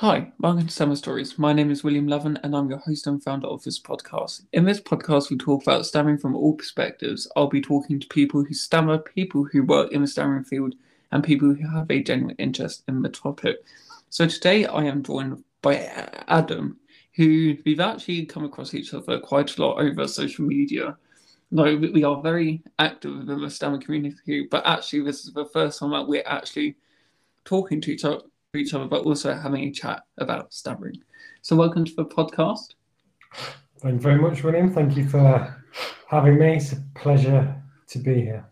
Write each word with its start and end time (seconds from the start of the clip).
Hi, 0.00 0.32
welcome 0.38 0.66
to 0.66 0.72
Stammer 0.72 0.96
Stories. 0.96 1.38
My 1.38 1.52
name 1.52 1.70
is 1.70 1.84
William 1.84 2.08
Lovin, 2.08 2.38
and 2.42 2.56
I'm 2.56 2.70
your 2.70 2.78
host 2.78 3.06
and 3.06 3.22
founder 3.22 3.48
of 3.48 3.62
this 3.64 3.78
podcast. 3.78 4.46
In 4.54 4.64
this 4.64 4.80
podcast, 4.80 5.28
we 5.28 5.36
talk 5.36 5.62
about 5.62 5.84
stammering 5.84 6.16
from 6.16 6.34
all 6.34 6.54
perspectives. 6.54 7.30
I'll 7.36 7.48
be 7.48 7.60
talking 7.60 8.00
to 8.00 8.06
people 8.06 8.42
who 8.42 8.54
stammer, 8.54 8.96
people 8.96 9.44
who 9.44 9.62
work 9.62 9.92
in 9.92 10.00
the 10.00 10.06
stammering 10.06 10.44
field, 10.44 10.74
and 11.12 11.22
people 11.22 11.52
who 11.52 11.68
have 11.68 11.90
a 11.90 12.02
genuine 12.02 12.34
interest 12.38 12.82
in 12.88 13.02
the 13.02 13.10
topic. 13.10 13.58
So 14.08 14.26
today, 14.26 14.64
I 14.64 14.84
am 14.84 15.02
joined 15.02 15.44
by 15.60 15.76
Adam, 16.28 16.78
who 17.16 17.58
we've 17.66 17.78
actually 17.78 18.24
come 18.24 18.46
across 18.46 18.72
each 18.72 18.94
other 18.94 19.20
quite 19.20 19.54
a 19.58 19.62
lot 19.62 19.82
over 19.82 20.08
social 20.08 20.46
media. 20.46 20.96
No, 21.50 21.76
we 21.76 22.04
are 22.04 22.22
very 22.22 22.62
active 22.78 23.18
within 23.18 23.42
the 23.42 23.50
stammer 23.50 23.76
community, 23.76 24.48
but 24.50 24.66
actually, 24.66 25.02
this 25.02 25.26
is 25.26 25.34
the 25.34 25.44
first 25.44 25.78
time 25.78 25.90
that 25.90 26.08
we're 26.08 26.22
actually 26.24 26.76
talking 27.44 27.82
to 27.82 27.92
each 27.92 28.06
other 28.06 28.22
each 28.58 28.74
other, 28.74 28.86
but 28.86 29.04
also 29.04 29.34
having 29.34 29.64
a 29.64 29.70
chat 29.70 30.02
about 30.18 30.52
stammering. 30.52 31.00
So, 31.42 31.54
welcome 31.56 31.84
to 31.84 31.94
the 31.94 32.04
podcast. 32.04 32.74
Thank 33.78 33.94
you 33.94 34.00
very 34.00 34.20
much, 34.20 34.42
William. 34.42 34.72
Thank 34.72 34.96
you 34.96 35.08
for 35.08 35.62
having 36.08 36.38
me. 36.38 36.56
It's 36.56 36.72
a 36.72 36.82
pleasure 36.94 37.62
to 37.88 37.98
be 37.98 38.14
here. 38.22 38.46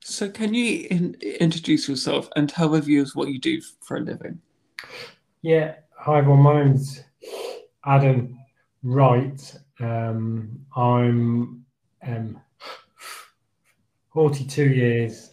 So, 0.00 0.30
can 0.30 0.54
you 0.54 0.86
in- 0.90 1.16
introduce 1.40 1.88
yourself 1.88 2.28
and 2.36 2.48
tell 2.48 2.68
the 2.68 2.80
viewers 2.80 3.16
what 3.16 3.28
you 3.28 3.40
do 3.40 3.60
for 3.80 3.96
a 3.96 4.00
living? 4.00 4.40
Yeah, 5.42 5.74
hi 5.98 6.18
everyone. 6.18 6.42
My 6.42 6.64
name's 6.64 7.02
Adam 7.84 8.38
Wright. 8.82 9.56
Um, 9.80 10.60
I'm 10.76 11.64
um, 12.06 12.40
42 14.12 14.68
years 14.68 15.32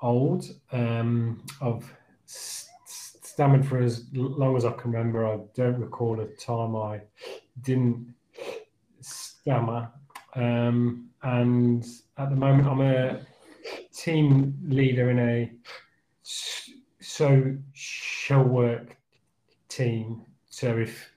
old. 0.00 0.44
Um, 0.72 1.42
I've 1.60 1.90
stammered 3.36 3.66
for 3.66 3.76
as 3.76 4.06
long 4.14 4.56
as 4.56 4.64
I 4.64 4.72
can 4.72 4.92
remember. 4.92 5.26
I 5.26 5.38
don't 5.52 5.78
recall 5.78 6.18
a 6.20 6.26
time 6.36 6.74
I 6.74 7.02
didn't 7.60 8.14
stammer. 9.02 9.90
Um, 10.34 11.10
and 11.22 11.84
at 12.16 12.30
the 12.30 12.36
moment, 12.36 12.66
I'm 12.66 12.80
a 12.80 13.20
team 13.92 14.56
leader 14.66 15.10
in 15.10 15.18
a 15.18 15.52
social 16.22 18.42
work 18.42 18.96
team. 19.68 20.24
So 20.48 20.78
if 20.78 21.10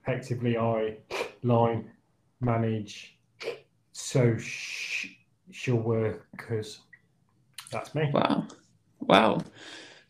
effectively 0.00 0.56
I 0.56 0.98
line 1.42 1.90
manage 2.40 3.18
social 3.90 5.78
workers, 5.78 6.78
that's 7.72 7.92
me. 7.96 8.08
Wow. 8.14 8.46
Wow. 9.00 9.40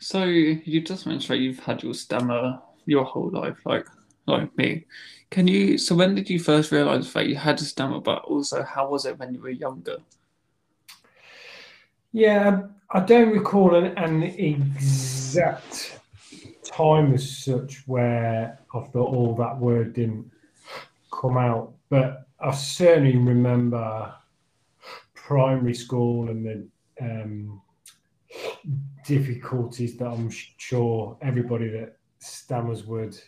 So 0.09 0.25
you 0.25 0.81
just 0.81 1.05
mentioned 1.05 1.37
that 1.37 1.43
you've 1.43 1.59
had 1.59 1.83
your 1.83 1.93
stammer 1.93 2.63
your 2.87 3.05
whole 3.05 3.29
life, 3.29 3.59
like 3.67 3.87
like 4.25 4.57
me. 4.57 4.87
Can 5.29 5.47
you? 5.47 5.77
So 5.77 5.95
when 5.95 6.15
did 6.15 6.31
you 6.31 6.39
first 6.39 6.73
realise 6.73 7.13
that 7.13 7.27
you 7.27 7.37
had 7.37 7.61
a 7.61 7.65
stammer? 7.65 8.01
But 8.01 8.25
also, 8.25 8.63
how 8.63 8.89
was 8.89 9.05
it 9.05 9.19
when 9.19 9.35
you 9.35 9.43
were 9.43 9.51
younger? 9.51 9.99
Yeah, 12.13 12.69
I 12.91 13.01
don't 13.01 13.33
recall 13.33 13.75
an, 13.75 13.99
an 13.99 14.23
exact 14.23 16.01
time 16.65 17.13
as 17.13 17.45
such 17.45 17.87
where 17.87 18.59
I 18.75 18.81
thought, 18.81 19.15
"Oh, 19.15 19.37
that 19.37 19.59
word 19.59 19.93
didn't 19.93 20.31
come 21.13 21.37
out," 21.37 21.75
but 21.91 22.27
I 22.41 22.53
certainly 22.53 23.19
remember 23.19 24.15
primary 25.13 25.75
school 25.75 26.31
and 26.31 26.47
the 26.47 26.67
um, 26.99 27.61
difficulties 29.09 29.97
that 29.97 30.07
I'm 30.07 30.31
sure 30.59 31.17
everybody 31.23 31.69
that 31.71 31.97
stammers 32.21 32.85
would 32.85 33.19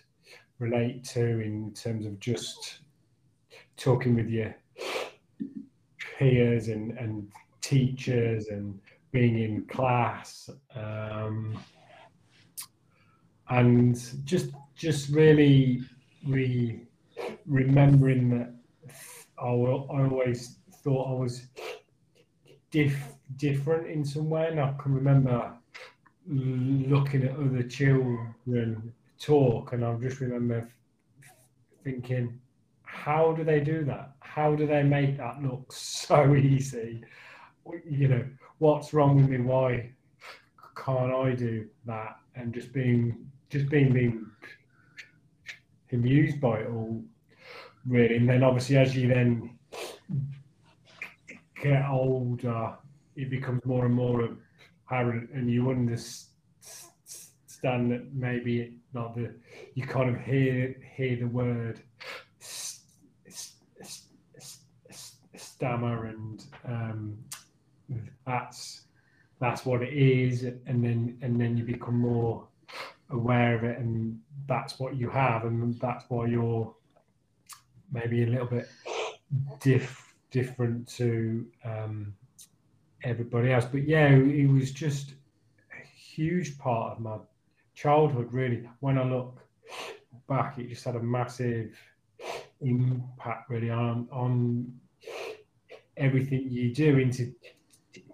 relate 0.59 1.05
to 1.05 1.41
in 1.41 1.73
terms 1.73 2.05
of 2.05 2.21
just 2.21 2.81
talking 3.79 4.15
with 4.15 4.29
your 4.29 4.55
peers 6.19 6.69
and, 6.69 6.93
and 6.99 7.27
teachers 7.63 8.49
and 8.49 8.79
being 9.11 9.39
in 9.39 9.65
class 9.69 10.51
um, 10.77 11.59
and 13.49 13.99
just 14.25 14.51
just 14.77 15.09
really 15.09 15.81
re- 16.27 16.87
remembering 17.47 18.29
that 18.29 18.55
I, 19.43 19.47
I 19.47 20.05
always 20.05 20.59
thought 20.85 21.11
I 21.11 21.19
was 21.19 21.47
diff- 22.71 23.15
different 23.37 23.87
in 23.87 24.05
some 24.05 24.29
way 24.29 24.49
and 24.49 24.61
I 24.61 24.75
can 24.79 24.95
remember 24.95 25.55
looking 26.31 27.25
at 27.25 27.37
other 27.37 27.63
children 27.65 28.93
talk, 29.19 29.73
and 29.73 29.85
I 29.85 29.95
just 29.95 30.21
remember 30.21 30.73
thinking, 31.83 32.41
how 32.85 33.33
do 33.33 33.45
they 33.45 33.61
do 33.61 33.85
that? 33.85 34.13
How 34.21 34.55
do 34.55 34.67
they 34.67 34.83
make 34.83 35.17
that 35.19 35.43
look 35.43 35.73
so 35.73 36.35
easy? 36.37 37.03
You 37.89 38.09
know, 38.09 38.25
what's 38.59 38.93
wrong 38.93 39.17
with 39.17 39.29
me? 39.29 39.39
Why 39.39 39.91
can't 40.77 41.13
I 41.13 41.33
do 41.33 41.67
that? 41.87 42.17
And 42.37 42.55
just 42.55 42.73
being, 42.73 43.31
just 43.51 43.69
being, 43.69 43.93
being 43.93 44.27
amused 45.93 46.41
by 46.41 46.61
it 46.61 46.71
all, 46.71 47.03
really. 47.87 48.17
And 48.17 48.29
then 48.29 48.45
obviously, 48.45 48.77
as 48.77 48.97
you 48.97 49.09
then 49.09 49.59
get 51.61 51.85
older, 51.91 52.75
it 53.17 53.31
becomes 53.31 53.65
more 53.65 53.87
and 53.87 53.95
more 53.95 54.29
apparent, 54.91 55.31
and 55.31 55.51
you 55.51 55.71
understand 55.71 56.27
that 57.63 58.09
maybe 58.13 58.75
not 58.93 59.15
the 59.15 59.35
you 59.75 59.85
kind 59.85 60.11
of 60.15 60.21
hear 60.21 60.75
hear 60.97 61.17
the 61.17 61.27
word 61.27 61.81
stammer, 65.37 66.07
and 66.07 66.45
um, 66.65 67.19
that's 68.27 68.83
that's 69.41 69.65
what 69.65 69.83
it 69.83 69.93
is, 69.93 70.45
and 70.45 70.85
then 70.85 71.19
and 71.23 71.41
then 71.41 71.57
you 71.57 71.65
become 71.65 71.99
more 71.99 72.47
aware 73.11 73.57
of 73.57 73.65
it, 73.65 73.79
and 73.79 74.19
that's 74.47 74.79
what 74.79 74.97
you 74.97 75.09
have, 75.11 75.45
and 75.45 75.79
that's 75.81 76.05
why 76.09 76.27
you're 76.27 76.75
maybe 77.93 78.23
a 78.23 78.27
little 78.27 78.47
bit 78.47 78.69
diff, 79.61 80.15
different 80.31 80.89
to 80.89 81.47
um, 81.65 82.15
everybody 83.05 83.53
else. 83.53 83.65
But 83.65 83.87
yeah, 83.87 84.09
it 84.09 84.49
was 84.51 84.71
just 84.73 85.15
a 85.73 85.87
huge 85.87 86.59
part 86.59 86.93
of 86.93 87.01
my 87.01 87.19
childhood, 87.75 88.33
really. 88.33 88.69
When 88.81 88.99
I 88.99 89.05
look 89.05 89.41
back, 90.29 90.59
it 90.59 90.69
just 90.69 90.85
had 90.85 90.97
a 90.97 91.01
massive 91.01 91.77
impact, 92.61 93.49
really, 93.49 93.71
on 93.71 94.09
on 94.13 94.73
everything 95.97 96.49
you 96.51 96.75
do 96.75 96.99
into 96.99 97.33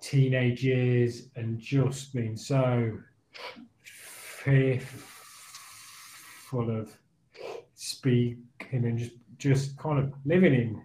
teenage 0.01 0.63
years, 0.65 1.29
and 1.37 1.59
just 1.59 2.15
being 2.15 2.37
so 2.37 2.99
fearful 3.83 4.87
of 6.71 6.97
speaking 7.75 8.39
and 8.71 8.99
just 8.99 9.13
just 9.39 9.77
kind 9.79 9.99
of 9.99 10.13
living 10.25 10.55
in 10.55 10.83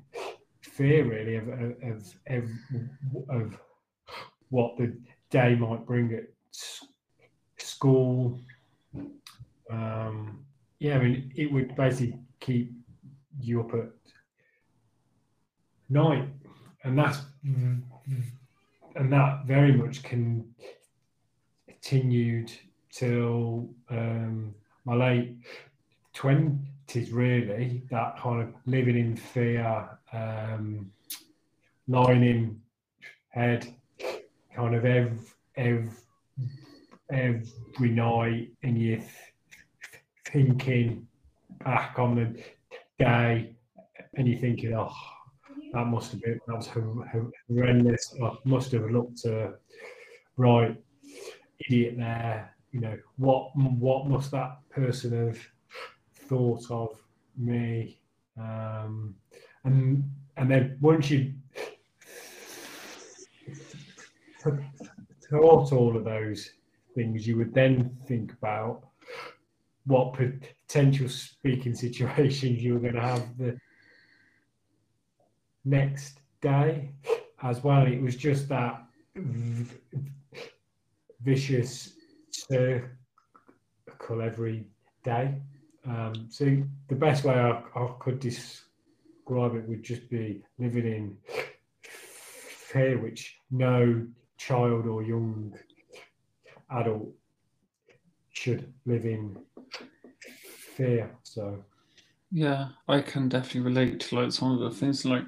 fear, 0.61 1.05
really, 1.05 1.35
of 1.35 1.47
of, 1.47 2.15
of, 2.27 2.49
of 3.29 3.59
what 4.51 4.77
the 4.77 4.95
day 5.31 5.55
might 5.55 5.85
bring 5.85 6.13
at 6.13 6.25
school. 7.57 8.39
Um, 9.69 10.45
yeah, 10.79 10.97
I 10.97 11.03
mean, 11.03 11.33
it 11.35 11.51
would 11.51 11.75
basically 11.75 12.19
keep 12.39 12.73
you 13.39 13.61
up 13.61 13.73
at 13.73 13.89
night, 15.89 16.27
and 16.83 16.99
that's 16.99 17.19
and 17.43 19.11
that 19.11 19.45
very 19.45 19.71
much 19.71 20.03
can 20.03 20.53
continued 21.67 22.51
till 22.91 23.69
um, 23.89 24.53
my 24.85 24.95
late 24.95 25.37
twenties. 26.13 27.11
Really, 27.11 27.83
that 27.89 28.19
kind 28.19 28.41
of 28.41 28.53
living 28.65 28.97
in 28.97 29.15
fear, 29.15 29.97
um, 30.11 30.91
lying 31.87 32.23
in 32.23 32.61
head 33.29 33.73
kind 34.55 34.75
of 34.75 34.85
every, 34.85 35.17
every, 35.55 35.89
every 37.11 37.89
night 37.89 38.51
and 38.63 38.81
you're 38.81 39.01
thinking 40.25 41.07
back 41.63 41.97
on 41.99 42.15
the 42.15 42.43
day 43.03 43.55
and 44.15 44.27
you're 44.27 44.39
thinking, 44.39 44.73
oh, 44.73 44.93
that 45.73 45.85
must 45.85 46.11
have 46.11 46.21
been, 46.21 46.39
that 46.47 46.55
was 46.55 46.67
horrendous. 47.47 48.13
I 48.21 48.31
must 48.43 48.71
have 48.73 48.89
looked 48.91 49.25
uh, 49.25 49.51
right, 50.37 50.75
idiot 51.59 51.95
there. 51.97 52.55
You 52.71 52.81
know, 52.81 52.97
what, 53.17 53.51
what 53.55 54.07
must 54.07 54.31
that 54.31 54.57
person 54.69 55.27
have 55.27 55.39
thought 56.27 56.69
of 56.71 56.97
me? 57.37 57.99
Um, 58.37 59.15
and, 59.63 60.09
and 60.37 60.49
then 60.49 60.77
once 60.81 61.09
you 61.09 61.33
thought 64.41 65.71
all 65.71 65.95
of 65.95 66.03
those 66.03 66.51
things, 66.95 67.27
you 67.27 67.37
would 67.37 67.53
then 67.53 67.95
think 68.07 68.33
about 68.33 68.83
what 69.85 70.13
potential 70.13 71.09
speaking 71.09 71.75
situations 71.85 72.61
you 72.61 72.73
were 72.73 72.79
going 72.79 72.95
to 72.95 73.01
have 73.01 73.37
the 73.37 73.57
next 75.65 76.19
day 76.41 76.91
as 77.43 77.63
well. 77.63 77.85
It 77.85 78.01
was 78.01 78.15
just 78.15 78.49
that 78.49 78.83
vicious 81.23 81.93
circle 82.31 82.89
every 84.21 84.65
day. 85.03 85.35
Um, 85.85 86.27
so 86.29 86.45
the 86.89 86.95
best 86.95 87.23
way 87.23 87.33
I, 87.33 87.63
I 87.75 87.93
could 87.99 88.19
describe 88.19 89.55
it 89.55 89.67
would 89.67 89.83
just 89.83 90.09
be 90.09 90.43
living 90.59 90.85
in 90.85 91.17
fear, 91.81 92.99
which 92.99 93.37
no 93.49 94.05
child 94.47 94.87
or 94.87 95.03
young 95.03 95.53
adult 96.71 97.09
should 98.33 98.73
live 98.85 99.05
in 99.05 99.37
fear. 100.75 101.11
So 101.23 101.63
yeah, 102.31 102.69
I 102.87 103.01
can 103.01 103.29
definitely 103.29 103.61
relate 103.61 103.99
to 103.99 104.15
like 104.15 104.31
some 104.31 104.51
of 104.53 104.59
the 104.59 104.71
things 104.71 105.05
like 105.05 105.25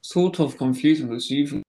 sort 0.00 0.40
of 0.40 0.56
confusing 0.56 1.08
because 1.08 1.30
you 1.30 1.62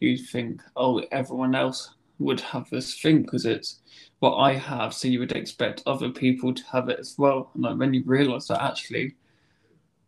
you 0.00 0.18
think 0.18 0.60
oh 0.76 1.02
everyone 1.10 1.54
else 1.54 1.94
would 2.18 2.40
have 2.40 2.68
this 2.70 3.00
thing 3.00 3.22
because 3.22 3.46
it's 3.46 3.80
what 4.20 4.36
I 4.36 4.54
have, 4.54 4.94
so 4.94 5.08
you 5.08 5.18
would 5.18 5.32
expect 5.32 5.82
other 5.86 6.10
people 6.10 6.54
to 6.54 6.62
have 6.70 6.88
it 6.88 7.00
as 7.00 7.16
well. 7.18 7.50
And 7.54 7.64
like 7.64 7.78
when 7.78 7.92
you 7.92 8.04
realise 8.06 8.46
that 8.48 8.62
actually, 8.62 9.16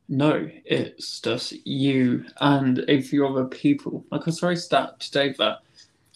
no, 0.08 0.48
it's 0.64 1.20
just 1.20 1.52
you 1.66 2.24
and 2.40 2.84
a 2.88 3.00
few 3.00 3.26
other 3.26 3.46
people. 3.46 4.04
Like 4.10 4.28
I 4.28 4.30
saw 4.30 4.48
a 4.48 4.56
stat 4.56 5.00
today 5.00 5.34
that 5.38 5.60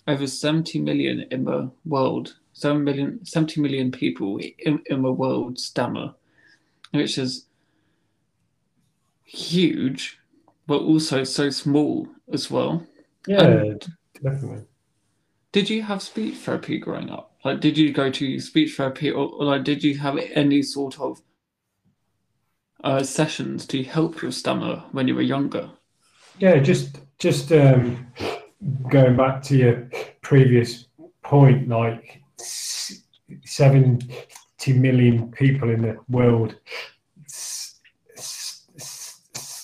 over 0.06 0.26
70 0.26 0.80
million 0.80 1.26
in 1.30 1.44
the 1.44 1.70
world, 1.84 2.36
7 2.52 2.82
million, 2.82 3.24
70 3.24 3.60
million 3.60 3.90
people 3.90 4.38
in, 4.58 4.82
in 4.86 5.02
the 5.02 5.12
world 5.12 5.58
stammer, 5.58 6.14
which 6.92 7.18
is 7.18 7.46
huge, 9.24 10.18
but 10.66 10.80
also 10.80 11.24
so 11.24 11.50
small 11.50 12.08
as 12.32 12.50
well. 12.50 12.86
Yeah, 13.26 13.42
and 13.42 13.86
definitely. 14.22 14.64
Did 15.52 15.70
you 15.70 15.82
have 15.82 16.02
speech 16.02 16.36
therapy 16.36 16.78
growing 16.78 17.10
up? 17.10 17.34
Like, 17.44 17.60
did 17.60 17.78
you 17.78 17.92
go 17.92 18.10
to 18.10 18.40
speech 18.40 18.76
therapy, 18.76 19.10
or, 19.10 19.28
or 19.28 19.44
like, 19.44 19.64
did 19.64 19.82
you 19.82 19.96
have 19.98 20.18
any 20.18 20.62
sort 20.62 21.00
of 21.00 21.22
uh, 22.84 23.02
sessions 23.02 23.66
to 23.66 23.82
help 23.82 24.22
your 24.22 24.32
stammer 24.32 24.84
when 24.92 25.08
you 25.08 25.14
were 25.14 25.22
younger? 25.22 25.70
Yeah, 26.38 26.58
just 26.58 27.00
just 27.18 27.50
um, 27.52 28.06
going 28.88 29.16
back 29.16 29.42
to 29.44 29.56
your 29.56 29.90
previous 30.22 30.86
point, 31.22 31.68
like 31.68 32.22
seventy 33.44 34.72
million 34.72 35.30
people 35.32 35.70
in 35.70 35.82
the 35.82 35.98
world 36.08 36.54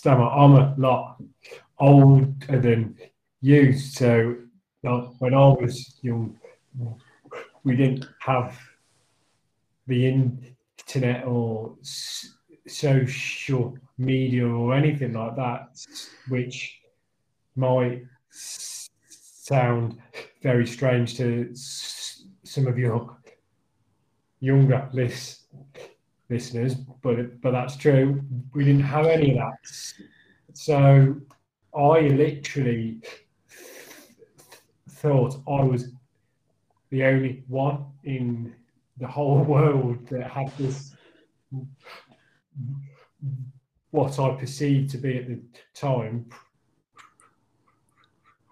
stammer. 0.05 0.29
I'm 0.29 0.53
a 0.53 0.75
lot 0.77 1.17
older 1.79 2.61
than 2.61 2.97
you, 3.41 3.73
so 3.73 4.37
when 5.19 5.35
I 5.35 5.47
was 5.49 5.99
young, 6.03 6.39
we 7.63 7.77
didn't 7.77 8.07
have 8.21 8.59
the 9.87 10.07
internet 10.07 11.27
or 11.27 11.77
social 12.67 13.77
media 13.99 14.47
or 14.47 14.75
anything 14.75 15.13
like 15.13 15.37
that, 15.37 15.69
which 16.29 16.81
might 17.57 18.03
sound 18.31 19.99
very 20.43 20.67
strange 20.67 21.17
to 21.17 21.51
some 21.55 22.67
of 22.67 22.79
your 22.79 23.17
younger 24.41 24.89
list, 24.93 25.47
listeners, 26.29 26.75
but 26.75 27.41
but 27.41 27.53
that's 27.53 27.77
true. 27.77 28.23
We 28.55 28.65
didn't 28.65 28.83
have 28.83 29.07
any 29.07 29.31
of 29.31 29.37
that, 29.37 29.59
so 30.55 31.17
I 31.77 32.01
literally 32.01 33.01
thought 34.89 35.37
I 35.49 35.63
was 35.63 35.91
the 36.91 37.05
only 37.05 37.45
one 37.49 37.85
in 38.05 38.55
the 38.99 39.07
whole 39.07 39.43
world 39.55 40.07
that 40.09 40.31
had 40.31 40.57
this 40.57 40.95
what 43.91 44.19
I 44.19 44.35
perceived 44.35 44.91
to 44.91 44.99
be 44.99 45.19
at 45.19 45.29
the 45.29 45.41
time 45.75 46.27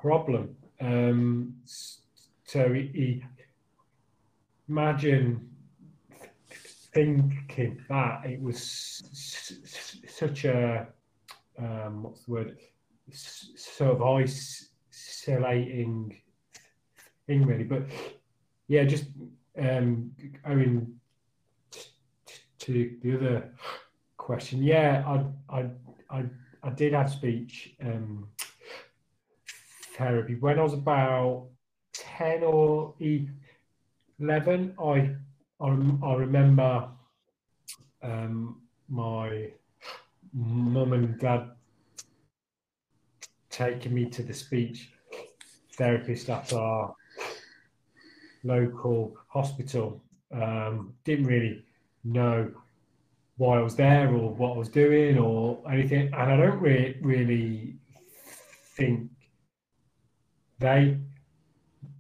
problem. 0.01 0.57
Um, 0.81 1.55
so 1.65 2.73
he, 2.73 3.25
imagine 4.69 5.49
thinking 6.93 7.81
that 7.89 8.27
it 8.27 8.41
was 8.43 8.61
such 10.07 10.45
a 10.45 10.89
um, 11.59 12.03
what's 12.03 12.25
the 12.25 12.33
word 12.33 12.59
sort 13.13 13.93
of 13.93 14.03
isolating 14.91 16.21
thing 17.27 17.47
really 17.47 17.65
but 17.65 17.83
yeah 18.69 18.85
just 18.85 19.05
um 19.59 20.11
owing 20.47 20.95
to 22.59 22.97
the 23.03 23.17
other 23.17 23.53
question 24.23 24.63
yeah 24.63 25.03
i 25.07 25.59
i 25.59 25.67
i, 26.11 26.25
I 26.63 26.71
did 26.71 26.93
have 26.93 27.11
speech 27.11 27.75
um 27.85 28.29
therapy 29.97 30.37
when 30.37 30.61
i 30.61 30.63
was 30.63 30.75
about 30.75 31.49
10 31.95 32.45
or 32.45 32.95
11 33.01 34.75
i 34.79 35.11
i, 35.61 35.69
I 36.09 36.15
remember 36.15 36.89
um 38.03 38.61
my 38.89 39.51
mum 40.33 40.93
and 40.93 41.19
dad 41.19 41.51
taking 43.51 43.93
me 43.93 44.07
to 44.07 44.23
the 44.23 44.33
speech 44.33 44.93
therapist 45.77 46.31
at 46.31 46.53
our 46.53 46.95
local 48.45 49.17
hospital. 49.29 50.03
Um, 50.33 50.95
didn't 51.05 51.27
really 51.27 51.65
know 52.05 52.51
why 53.43 53.59
I 53.59 53.63
was 53.63 53.75
there 53.75 54.09
or 54.09 54.31
what 54.31 54.55
I 54.55 54.57
was 54.57 54.69
doing 54.69 55.19
or 55.19 55.59
anything, 55.69 56.15
and 56.15 56.33
I 56.33 56.37
don't 56.37 56.61
re- 56.61 56.97
really 57.03 57.75
think 58.77 59.11
they 60.61 60.99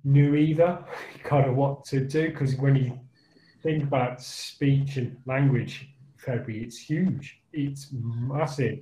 knew 0.04 0.36
either 0.36 0.84
kind 1.24 1.50
of 1.50 1.56
what 1.56 1.84
to 1.86 2.06
do 2.06 2.30
because 2.30 2.54
when 2.54 2.76
you 2.76 3.00
think 3.60 3.82
about 3.82 4.22
speech 4.22 4.98
and 4.98 5.16
language 5.26 5.88
therapy, 6.24 6.62
it's 6.62 6.78
huge, 6.78 7.40
it's 7.52 7.88
massive, 7.92 8.78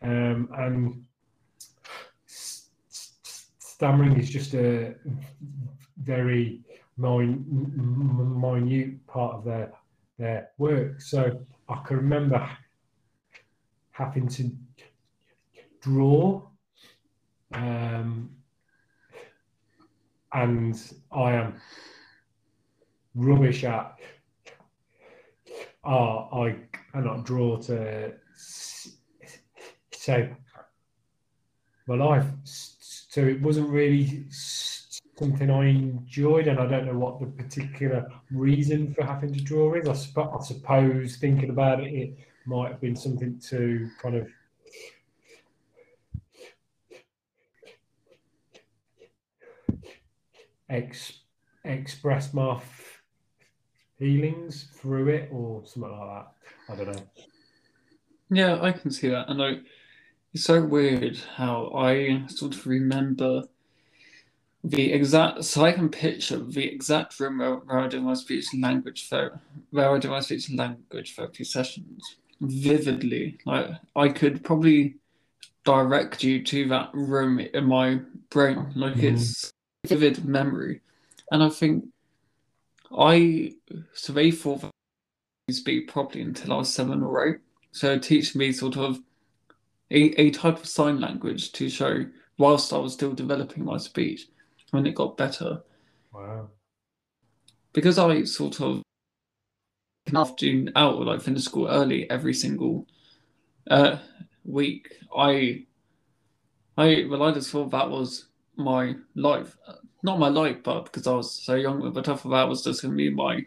um, 0.00 0.48
and 0.56 1.02
stammering 3.58 4.20
is 4.20 4.30
just 4.30 4.54
a 4.54 4.94
very 6.00 6.60
minute 6.96 9.04
part 9.08 9.34
of 9.34 9.44
their 9.44 9.72
their 10.16 10.50
work. 10.58 11.00
So 11.00 11.44
I 11.68 11.82
can 11.86 11.96
remember 11.96 12.48
having 13.92 14.28
to 14.28 14.50
draw, 15.80 16.42
um, 17.52 18.30
and 20.32 20.92
I 21.12 21.32
am 21.32 21.60
rubbish 23.14 23.64
at. 23.64 23.96
Uh, 25.84 26.44
I 26.44 26.56
cannot 26.92 27.24
draw 27.24 27.58
to 27.62 28.14
save 29.90 30.34
my 31.86 31.94
life, 31.94 32.26
so 32.44 33.20
it 33.20 33.40
wasn't 33.40 33.68
really 33.68 34.24
something 35.16 35.50
I 35.50 35.66
enjoyed, 35.68 36.48
and 36.48 36.58
I 36.58 36.66
don't 36.66 36.86
know 36.86 36.98
what 36.98 37.20
the 37.20 37.26
particular 37.26 38.10
reason 38.30 38.92
for 38.94 39.04
having 39.04 39.32
to 39.32 39.40
draw 39.40 39.74
is. 39.74 39.88
I, 39.88 39.94
sp- 39.94 40.32
I 40.34 40.42
suppose 40.42 41.16
thinking 41.16 41.50
about 41.50 41.82
it, 41.82 41.92
it 41.92 42.18
might 42.46 42.72
have 42.72 42.80
been 42.80 42.96
something 42.96 43.38
to 43.50 43.90
kind 44.00 44.16
of 44.16 44.28
ex- 50.68 51.20
express 51.64 52.34
my 52.34 52.56
f- 52.56 53.02
feelings 53.98 54.68
through 54.74 55.08
it, 55.08 55.28
or 55.32 55.64
something 55.64 55.90
like 55.90 56.26
that. 56.68 56.72
I 56.72 56.76
don't 56.76 56.96
know. 56.96 57.10
Yeah, 58.30 58.60
I 58.60 58.72
can 58.72 58.90
see 58.90 59.08
that, 59.08 59.28
and 59.28 59.40
I, 59.40 59.58
it's 60.32 60.44
so 60.44 60.64
weird 60.64 61.16
how 61.36 61.72
I 61.72 62.26
sort 62.26 62.54
of 62.56 62.66
remember 62.66 63.44
the 64.64 64.92
exact 64.92 65.44
so 65.44 65.62
I 65.62 65.72
can 65.72 65.90
picture 65.90 66.38
the 66.38 66.64
exact 66.64 67.20
room 67.20 67.38
where, 67.38 67.56
where 67.56 67.80
I 67.80 67.86
did 67.86 68.02
my 68.02 68.14
speech 68.14 68.46
language 68.58 69.08
therapy 69.10 69.38
where 69.70 69.94
I 69.94 69.98
do 69.98 70.08
my 70.08 70.20
speech 70.20 70.50
language 70.50 71.14
therapy 71.14 71.44
sessions 71.44 72.16
vividly. 72.40 73.38
Like 73.44 73.70
I 73.94 74.08
could 74.08 74.42
probably 74.42 74.96
direct 75.64 76.22
you 76.22 76.42
to 76.44 76.68
that 76.68 76.90
room 76.94 77.40
in 77.40 77.66
my 77.66 78.00
brain. 78.30 78.72
Like 78.74 78.94
mm. 78.94 79.14
it's 79.14 79.52
vivid 79.86 80.24
memory. 80.24 80.80
And 81.30 81.42
I 81.42 81.50
think 81.50 81.84
I 82.96 83.52
so 83.92 84.14
they 84.14 84.30
thought 84.30 84.62
that 84.62 84.70
I 85.50 85.52
speak 85.52 85.88
properly 85.88 86.22
until 86.22 86.54
I 86.54 86.56
was 86.56 86.72
seven 86.72 87.02
or 87.02 87.26
eight. 87.26 87.40
So 87.72 87.98
teaching 87.98 88.38
me 88.38 88.52
sort 88.52 88.78
of 88.78 88.98
a, 89.90 90.18
a 90.20 90.30
type 90.30 90.56
of 90.56 90.66
sign 90.66 91.00
language 91.00 91.52
to 91.52 91.68
show 91.68 92.06
whilst 92.38 92.72
I 92.72 92.78
was 92.78 92.94
still 92.94 93.12
developing 93.12 93.64
my 93.64 93.76
speech 93.76 94.28
when 94.74 94.86
it 94.86 94.94
got 94.94 95.16
better. 95.16 95.62
Wow. 96.12 96.50
Because 97.72 97.98
I 97.98 98.24
sort 98.24 98.60
of 98.60 98.82
afternoon 100.14 100.70
out 100.76 101.00
like 101.00 101.22
finish 101.22 101.44
school 101.44 101.68
early 101.68 102.08
every 102.10 102.34
single 102.34 102.86
uh, 103.70 103.98
week, 104.44 104.92
I 105.16 105.64
I 106.76 107.06
well 107.08 107.22
I 107.22 107.32
just 107.32 107.50
thought 107.50 107.70
that 107.70 107.88
was 107.90 108.26
my 108.56 108.96
life. 109.14 109.56
Not 110.02 110.18
my 110.18 110.28
life, 110.28 110.58
but 110.62 110.84
because 110.84 111.06
I 111.06 111.14
was 111.14 111.32
so 111.32 111.54
young, 111.54 111.92
but 111.92 112.08
I 112.08 112.16
thought 112.16 112.30
that 112.30 112.48
was 112.48 112.62
just 112.62 112.82
gonna 112.82 112.94
be 112.94 113.10
my 113.10 113.44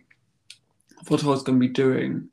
what 1.09 1.23
I 1.23 1.27
was 1.27 1.43
gonna 1.43 1.59
be 1.59 1.67
doing 1.67 2.29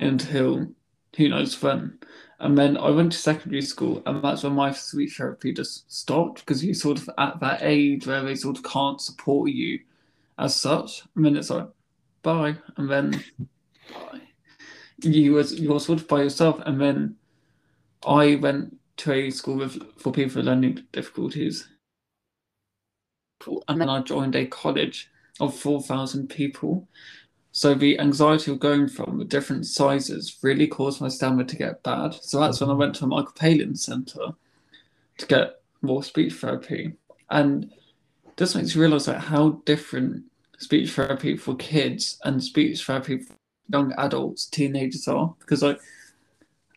until 0.00 0.68
who 1.16 1.28
knows 1.28 1.60
when. 1.62 1.98
And 2.38 2.56
then 2.56 2.76
I 2.76 2.90
went 2.90 3.12
to 3.12 3.18
secondary 3.18 3.62
school, 3.62 4.02
and 4.04 4.22
that's 4.22 4.42
when 4.42 4.52
my 4.52 4.70
speech 4.70 5.16
therapy 5.16 5.52
just 5.54 5.90
stopped 5.92 6.40
because 6.40 6.62
you 6.62 6.74
sort 6.74 6.98
of 6.98 7.08
at 7.16 7.40
that 7.40 7.60
age 7.62 8.06
where 8.06 8.22
they 8.22 8.34
sort 8.34 8.58
of 8.58 8.64
can't 8.64 9.00
support 9.00 9.50
you 9.50 9.80
as 10.38 10.54
such. 10.54 11.02
And 11.14 11.24
then 11.24 11.36
it's 11.36 11.48
like, 11.48 11.68
bye. 12.22 12.56
And 12.76 12.90
then 12.90 13.24
you 15.02 15.32
was 15.32 15.58
you're 15.58 15.80
sort 15.80 16.00
of 16.00 16.08
by 16.08 16.22
yourself. 16.22 16.60
And 16.66 16.78
then 16.80 17.16
I 18.06 18.36
went 18.36 18.76
to 18.98 19.12
a 19.12 19.30
school 19.30 19.56
with 19.56 19.82
for 19.98 20.12
people 20.12 20.36
with 20.36 20.46
learning 20.46 20.84
difficulties. 20.92 21.68
And 23.68 23.80
then 23.80 23.88
I 23.88 24.02
joined 24.02 24.36
a 24.36 24.46
college 24.46 25.10
of 25.40 25.54
four 25.54 25.80
thousand 25.80 26.28
people. 26.28 26.86
So 27.56 27.72
the 27.72 27.98
anxiety 27.98 28.50
of 28.50 28.60
going 28.60 28.86
from 28.86 29.16
the 29.16 29.24
different 29.24 29.64
sizes 29.64 30.36
really 30.42 30.66
caused 30.66 31.00
my 31.00 31.08
stammer 31.08 31.42
to 31.42 31.56
get 31.56 31.82
bad. 31.82 32.12
So 32.12 32.38
that's 32.38 32.60
when 32.60 32.68
I 32.68 32.74
went 32.74 32.96
to 32.96 33.04
a 33.04 33.06
Michael 33.06 33.32
Palin 33.32 33.74
Centre 33.74 34.34
to 35.16 35.26
get 35.26 35.62
more 35.80 36.02
speech 36.04 36.34
therapy. 36.34 36.92
And 37.30 37.72
this 38.36 38.54
makes 38.54 38.74
you 38.74 38.82
realise 38.82 39.08
like 39.08 39.16
how 39.16 39.62
different 39.64 40.24
speech 40.58 40.90
therapy 40.90 41.34
for 41.34 41.56
kids 41.56 42.18
and 42.24 42.44
speech 42.44 42.84
therapy 42.84 43.20
for 43.20 43.32
young 43.72 43.94
adults, 43.96 44.44
teenagers 44.44 45.08
are, 45.08 45.34
because 45.38 45.62
like 45.62 45.80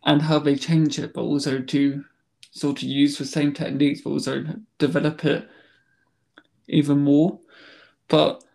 and 0.05 0.21
how 0.21 0.39
they 0.39 0.55
change 0.55 0.97
it, 0.97 1.13
but 1.13 1.23
also 1.23 1.59
to 1.59 2.05
sort 2.51 2.77
of 2.77 2.83
use 2.83 3.17
the 3.17 3.25
same 3.25 3.51
techniques, 3.51 3.99
but 3.99 4.11
also 4.11 4.45
develop 4.77 5.25
it 5.25 5.45
even 6.69 6.99
more. 6.99 7.37
But 8.07 8.45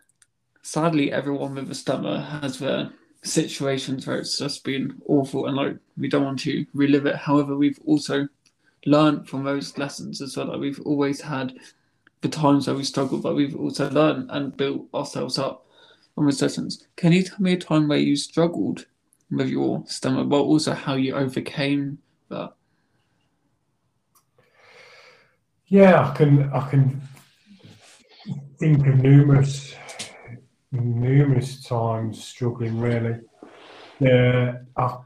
sadly, 0.65 1.11
everyone 1.11 1.53
with 1.53 1.69
a 1.69 1.75
stammer 1.75 2.19
has 2.19 2.57
their 2.57 2.89
situations 3.21 4.07
where 4.07 4.17
it's 4.17 4.37
just 4.37 4.63
been 4.63 4.99
awful, 5.05 5.45
and 5.45 5.55
like 5.55 5.77
we 5.95 6.09
don't 6.09 6.25
want 6.25 6.39
to 6.39 6.65
relive 6.73 7.05
it. 7.05 7.15
However, 7.15 7.55
we've 7.55 7.79
also 7.85 8.27
learned 8.85 9.29
from 9.29 9.43
those 9.43 9.77
lessons 9.77 10.21
as 10.21 10.35
well. 10.35 10.47
Like 10.47 10.59
we've 10.59 10.81
always 10.81 11.21
had 11.21 11.53
the 12.21 12.29
times 12.29 12.65
where 12.65 12.75
we 12.75 12.83
struggled, 12.83 13.21
but 13.21 13.35
we've 13.35 13.55
also 13.55 13.89
learned 13.91 14.31
and 14.31 14.57
built 14.57 14.87
ourselves 14.93 15.37
up 15.37 15.67
from 16.15 16.25
those 16.25 16.41
lessons. 16.41 16.87
Can 16.95 17.11
you 17.11 17.21
tell 17.21 17.39
me 17.39 17.53
a 17.53 17.57
time 17.57 17.87
where 17.87 17.99
you 17.99 18.15
struggled 18.15 18.87
with 19.29 19.49
your 19.49 19.83
stammer, 19.85 20.23
but 20.23 20.41
also 20.41 20.73
how 20.73 20.95
you 20.95 21.13
overcame 21.13 21.99
that? 22.29 22.53
Yeah, 25.67 26.09
I 26.09 26.15
can. 26.15 26.51
I 26.51 26.69
can 26.69 27.01
think 28.57 28.87
of 28.87 28.95
numerous 28.95 29.75
numerous 30.75 31.63
times 31.63 32.23
struggling 32.23 32.79
really. 32.79 33.19
Yeah, 33.99 34.59
I, 34.75 34.97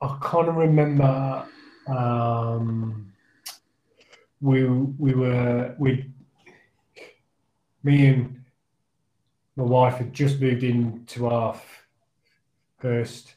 I 0.00 0.18
kind 0.20 0.48
of 0.48 0.56
remember 0.56 1.46
um, 1.88 3.12
we 4.40 4.64
we 4.64 5.14
were 5.14 5.74
we 5.78 6.10
me 7.84 8.06
and 8.06 8.44
my 9.56 9.64
wife 9.64 9.96
had 9.96 10.12
just 10.12 10.40
moved 10.40 10.62
into 10.62 11.26
our 11.26 11.60
first 12.78 13.34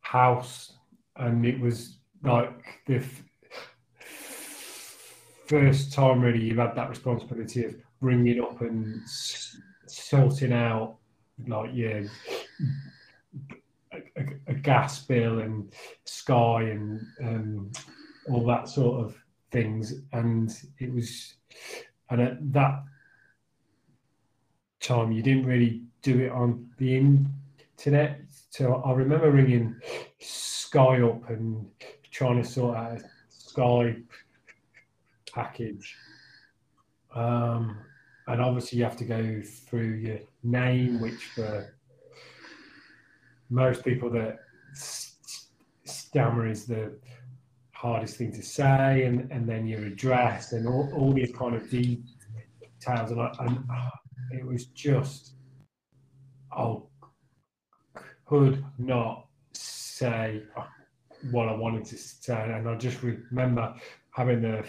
house 0.00 0.74
and 1.16 1.44
it 1.44 1.58
was 1.58 1.96
like 2.22 2.80
the 2.86 2.96
f- 2.96 3.22
first 5.46 5.92
time 5.92 6.20
really 6.20 6.40
you've 6.40 6.58
had 6.58 6.74
that 6.74 6.88
responsibility 6.90 7.64
of 7.64 7.74
bringing 8.06 8.40
up 8.40 8.60
and 8.60 9.02
sorting 9.08 10.52
out 10.52 10.94
like 11.48 11.70
a, 11.70 12.08
a, 13.92 14.22
a, 14.46 14.54
gas 14.54 15.00
bill 15.06 15.40
and 15.40 15.72
sky 16.04 16.62
and 16.62 17.00
um, 17.20 17.72
all 18.30 18.46
that 18.46 18.68
sort 18.68 19.04
of 19.04 19.16
things. 19.50 20.02
And 20.12 20.56
it 20.78 20.94
was 20.94 21.34
and 22.08 22.20
at 22.20 22.52
that 22.52 22.84
time 24.78 25.10
you 25.10 25.20
didn't 25.20 25.46
really 25.46 25.82
do 26.02 26.20
it 26.20 26.30
on 26.30 26.70
the 26.78 26.96
internet. 26.96 28.20
So 28.50 28.82
i 28.86 28.92
remember 28.92 29.32
ringing 29.32 29.74
sky 30.20 31.02
up 31.02 31.28
and 31.28 31.66
trying 32.12 32.40
to 32.40 32.48
sort 32.48 32.76
out 32.76 32.98
a 32.98 33.04
sky 33.30 33.96
package. 35.34 35.96
Um, 37.12 37.78
and 38.28 38.40
obviously 38.40 38.78
you 38.78 38.84
have 38.84 38.96
to 38.96 39.04
go 39.04 39.40
through 39.42 39.94
your 39.94 40.18
name, 40.42 41.00
which 41.00 41.26
for 41.34 41.74
most 43.50 43.84
people 43.84 44.10
that 44.10 44.38
stammer 45.84 46.48
is 46.48 46.66
the 46.66 46.98
hardest 47.72 48.16
thing 48.16 48.32
to 48.32 48.42
say, 48.42 49.04
and, 49.04 49.30
and 49.30 49.48
then 49.48 49.66
your 49.66 49.84
address 49.84 50.52
and 50.52 50.66
all, 50.66 50.90
all 50.94 51.12
these 51.12 51.32
kind 51.32 51.54
of 51.54 51.70
details. 51.70 53.10
And, 53.10 53.20
I, 53.20 53.32
and 53.40 53.64
ah, 53.70 53.92
it 54.32 54.44
was 54.44 54.66
just, 54.66 55.34
oh, 56.56 56.88
could 58.24 58.64
not 58.78 59.26
say 59.52 60.42
what 61.30 61.48
I 61.48 61.54
wanted 61.54 61.84
to 61.86 61.96
say. 61.96 62.52
And 62.52 62.68
I 62.68 62.74
just 62.74 63.02
remember 63.02 63.74
having 64.10 64.42
the 64.42 64.64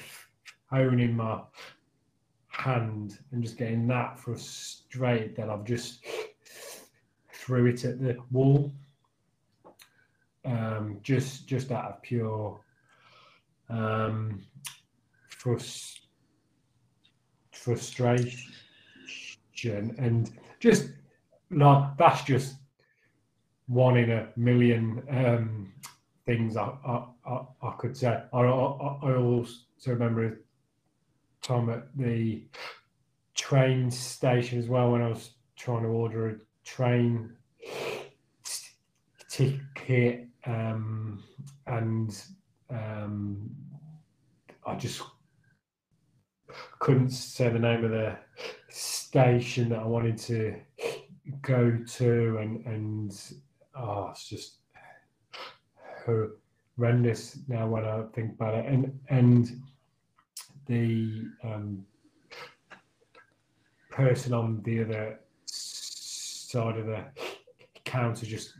phone 0.69 0.99
in 0.99 1.15
my 1.15 1.39
hand 2.49 3.19
and 3.31 3.43
just 3.43 3.57
getting 3.57 3.87
that 3.87 4.19
frustrated 4.19 5.35
that 5.35 5.49
I've 5.49 5.65
just 5.65 6.03
threw 7.33 7.67
it 7.67 7.85
at 7.85 7.99
the 7.99 8.17
wall. 8.31 8.71
Um, 10.45 10.99
just 11.03 11.47
just 11.47 11.71
out 11.71 11.91
of 11.91 12.01
pure 12.01 12.59
um, 13.69 14.43
frust- 15.29 15.99
frustration 17.51 18.39
and 19.65 20.31
just 20.59 20.89
like 21.51 21.97
that's 21.97 22.23
just 22.23 22.55
one 23.67 23.97
in 23.97 24.09
a 24.11 24.29
million 24.37 25.03
um, 25.09 25.73
things 26.25 26.55
I, 26.55 26.71
I, 26.85 27.03
I, 27.25 27.41
I, 27.61 27.71
could 27.77 27.97
say. 27.97 28.07
I, 28.07 28.37
I, 28.37 28.41
I 28.41 29.15
also 29.15 29.55
remember 29.87 30.39
Tom 31.47 31.69
at 31.69 31.87
the 31.95 32.43
train 33.33 33.89
station 33.89 34.59
as 34.59 34.67
well 34.67 34.91
when 34.91 35.01
I 35.01 35.07
was 35.07 35.31
trying 35.55 35.83
to 35.83 35.87
order 35.87 36.29
a 36.29 36.35
train 36.65 37.31
ticket 39.29 40.27
um, 40.45 41.23
and 41.65 42.21
um, 42.69 43.49
I 44.65 44.75
just 44.75 45.01
couldn't 46.79 47.11
say 47.11 47.47
the 47.47 47.59
name 47.59 47.85
of 47.85 47.91
the 47.91 48.17
station 48.67 49.69
that 49.69 49.79
I 49.79 49.85
wanted 49.85 50.17
to 50.17 50.53
go 51.41 51.77
to 51.87 52.37
and 52.39 52.65
and 52.65 53.21
oh 53.73 54.09
it's 54.11 54.27
just 54.27 54.57
horrendous 56.05 57.39
now 57.47 57.67
when 57.67 57.85
I 57.85 58.03
think 58.13 58.33
about 58.33 58.55
it. 58.55 58.65
And 58.65 58.99
and 59.09 59.61
the 60.67 61.25
um, 61.43 61.85
person 63.89 64.33
on 64.33 64.61
the 64.63 64.83
other 64.83 65.19
side 65.45 66.77
of 66.77 66.85
the 66.85 67.03
counter 67.85 68.25
just 68.25 68.53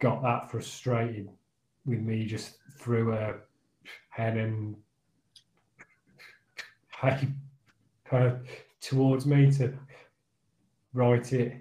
got 0.00 0.22
that 0.22 0.50
frustrated 0.50 1.28
with 1.86 2.00
me 2.00 2.26
just 2.26 2.58
threw 2.78 3.14
a 3.14 3.34
pen 4.14 4.38
and 4.38 4.76
paper 8.04 8.42
towards 8.80 9.26
me 9.26 9.50
to 9.50 9.72
write 10.92 11.32
it 11.32 11.54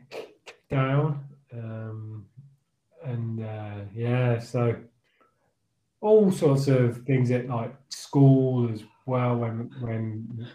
down. 0.70 1.24
Um, 1.53 2.25
and 3.03 3.43
uh, 3.43 3.86
yeah 3.96 4.39
so 4.39 4.75
all 6.01 6.31
sorts 6.31 6.67
of 6.67 7.03
things 7.05 7.31
at 7.31 7.48
like 7.48 7.74
school 7.89 8.70
as 8.72 8.84
well 9.05 9.36
when 9.36 9.70
when 9.79 10.48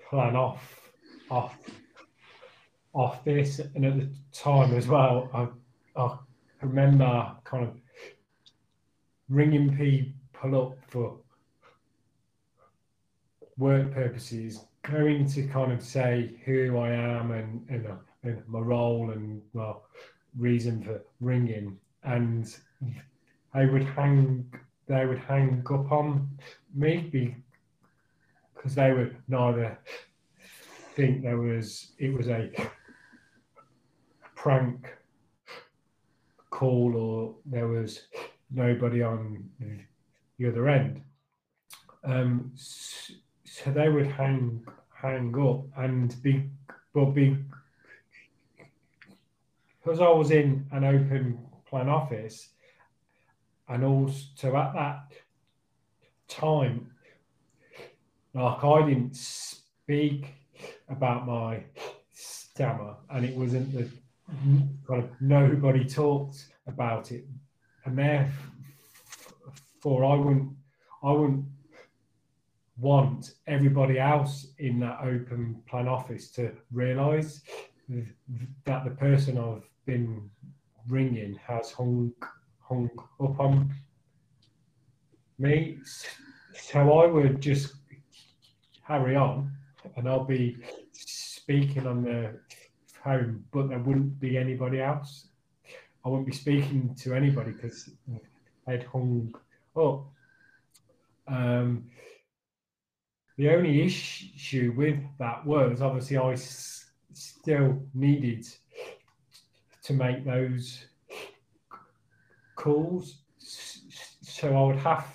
plan 0.09 0.35
off 0.35 0.89
off 1.29 1.55
office 2.93 3.59
and 3.75 3.85
at 3.85 3.99
the 3.99 4.09
time 4.31 4.73
as 4.73 4.87
well 4.87 5.29
I, 5.31 6.01
I 6.01 6.17
remember 6.61 7.31
kind 7.43 7.65
of 7.67 7.75
ringing 9.29 9.77
people 9.77 10.61
up 10.61 10.77
for 10.87 11.17
work 13.57 13.91
purposes, 13.91 14.65
going 14.81 15.27
to 15.27 15.47
kind 15.47 15.71
of 15.71 15.83
say 15.83 16.31
who 16.45 16.77
I 16.77 16.91
am 16.91 17.31
and, 17.31 17.65
and, 17.69 17.87
and 18.23 18.47
my 18.47 18.59
role 18.59 19.11
and 19.11 19.41
my 19.53 19.73
reason 20.37 20.83
for 20.83 21.01
ringing, 21.21 21.77
and 22.03 22.55
I 23.53 23.65
would 23.65 23.83
hang 23.83 24.51
they 24.87 25.05
would 25.05 25.19
hang 25.19 25.63
up 25.71 25.91
on 25.91 26.29
me 26.73 27.09
because 27.11 28.75
they 28.75 28.91
would 28.93 29.15
neither 29.27 29.77
think 30.93 31.23
there 31.23 31.37
was 31.37 31.91
it 31.97 32.13
was 32.13 32.29
a 32.29 32.51
prank 34.35 34.93
call 36.49 36.95
or 36.95 37.35
there 37.45 37.67
was 37.67 38.07
nobody 38.51 39.01
on 39.01 39.49
the 40.37 40.47
other 40.47 40.69
end. 40.69 41.01
Um, 42.03 42.51
so 42.55 43.71
they 43.71 43.89
would 43.89 44.07
hang 44.07 44.63
hang 44.93 45.33
up 45.39 45.65
and 45.77 46.15
be, 46.21 46.49
but 46.93 47.05
be 47.05 47.37
because 49.85 50.01
I 50.01 50.09
was 50.09 50.31
in 50.31 50.65
an 50.71 50.83
open 50.83 51.37
plan 51.69 51.89
office, 51.89 52.49
and 53.69 53.83
also 53.83 54.55
at 54.55 54.73
that 54.73 55.11
time, 56.27 56.91
like 58.33 58.63
I 58.63 58.87
didn't 58.87 59.15
speak 59.15 60.33
about 60.89 61.25
my 61.25 61.63
stammer, 62.13 62.95
and 63.09 63.25
it 63.25 63.35
wasn't 63.35 63.73
the 63.73 63.89
kind 64.87 65.03
of 65.03 65.09
nobody 65.21 65.85
talked 65.85 66.45
about 66.67 67.11
it, 67.11 67.25
and 67.85 67.97
therefore 67.97 68.31
for 69.85 70.03
I 70.03 70.15
wouldn't 70.15 70.49
I 71.03 71.11
wouldn't 71.11 71.45
want 72.79 73.35
everybody 73.45 73.99
else 73.99 74.47
in 74.57 74.79
that 74.79 74.97
open 75.01 75.61
plan 75.69 75.87
office 75.87 76.31
to 76.31 76.51
realise 76.71 77.41
that 78.65 78.83
the 78.83 78.89
person 78.89 79.37
I've 79.37 79.69
been 79.85 80.27
ringing 80.87 81.35
has 81.47 81.71
hung 81.71 82.11
hung 82.67 82.89
up 83.19 83.39
on 83.39 83.73
me. 85.37 85.77
So 86.53 86.99
I 86.99 87.05
would 87.07 87.41
just 87.41 87.75
carry 88.87 89.15
on 89.15 89.51
and 89.95 90.07
I'll 90.09 90.23
be 90.23 90.57
speaking 90.93 91.85
on 91.85 92.03
the 92.03 92.39
phone, 93.03 93.43
but 93.51 93.69
there 93.69 93.79
wouldn't 93.79 94.19
be 94.19 94.37
anybody 94.37 94.81
else. 94.81 95.27
I 96.03 96.09
wouldn't 96.09 96.27
be 96.27 96.33
speaking 96.33 96.95
to 96.99 97.13
anybody 97.13 97.51
because 97.51 97.89
they'd 98.65 98.83
hung 98.83 99.33
up. 99.75 100.05
Um, 101.27 101.85
the 103.37 103.49
only 103.49 103.81
issue 103.81 104.73
with 104.77 104.99
that 105.19 105.45
was 105.45 105.81
obviously 105.81 106.17
I 106.17 106.33
s- 106.33 106.91
still 107.13 107.81
needed 107.93 108.45
to 109.83 109.93
make 109.93 110.23
those 110.23 110.85
calls, 112.65 113.19
so 113.37 114.57
I 114.57 114.61
would 114.65 114.79
have 114.79 115.05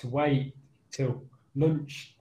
to 0.00 0.08
wait 0.08 0.54
till 0.90 1.22
lunch 1.54 2.16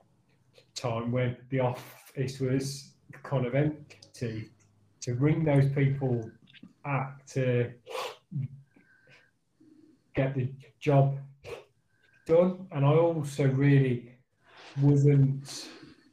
time 0.76 1.10
when 1.14 1.38
the 1.50 1.62
office 1.62 2.42
was 2.42 2.92
kind 3.24 3.46
of 3.46 3.56
empty 3.56 4.50
to 5.00 5.14
ring 5.14 5.46
those 5.46 5.70
people 5.72 6.30
back 6.84 7.26
to 7.28 7.72
get 10.14 10.36
the 10.36 10.50
job 10.82 11.18
done. 12.26 12.68
And 12.74 12.84
I 12.84 12.90
also 12.90 13.48
really 13.48 14.18
wasn't 14.82 15.70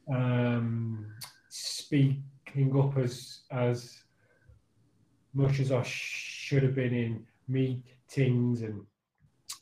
um, 0.09 1.07
speaking 1.49 2.79
up 2.79 2.97
as 2.97 3.41
as 3.51 4.01
much 5.33 5.59
as 5.59 5.73
I 5.73 5.83
should 5.83 6.63
have 6.63 6.75
been 6.75 6.93
in 6.93 7.27
meetings, 7.49 7.94
and 8.17 8.81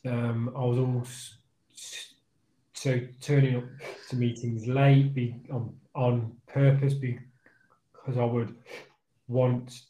um, 0.06 0.52
I 0.56 0.64
was 0.64 0.78
also 0.78 1.34
so 2.74 3.00
turning 3.20 3.56
up 3.56 3.64
to 4.10 4.16
meetings 4.16 4.66
late 4.66 5.14
be, 5.14 5.36
on 5.50 5.74
on 5.94 6.36
purpose 6.46 6.94
because 6.94 8.18
I 8.18 8.24
would 8.24 8.54
want 9.28 9.80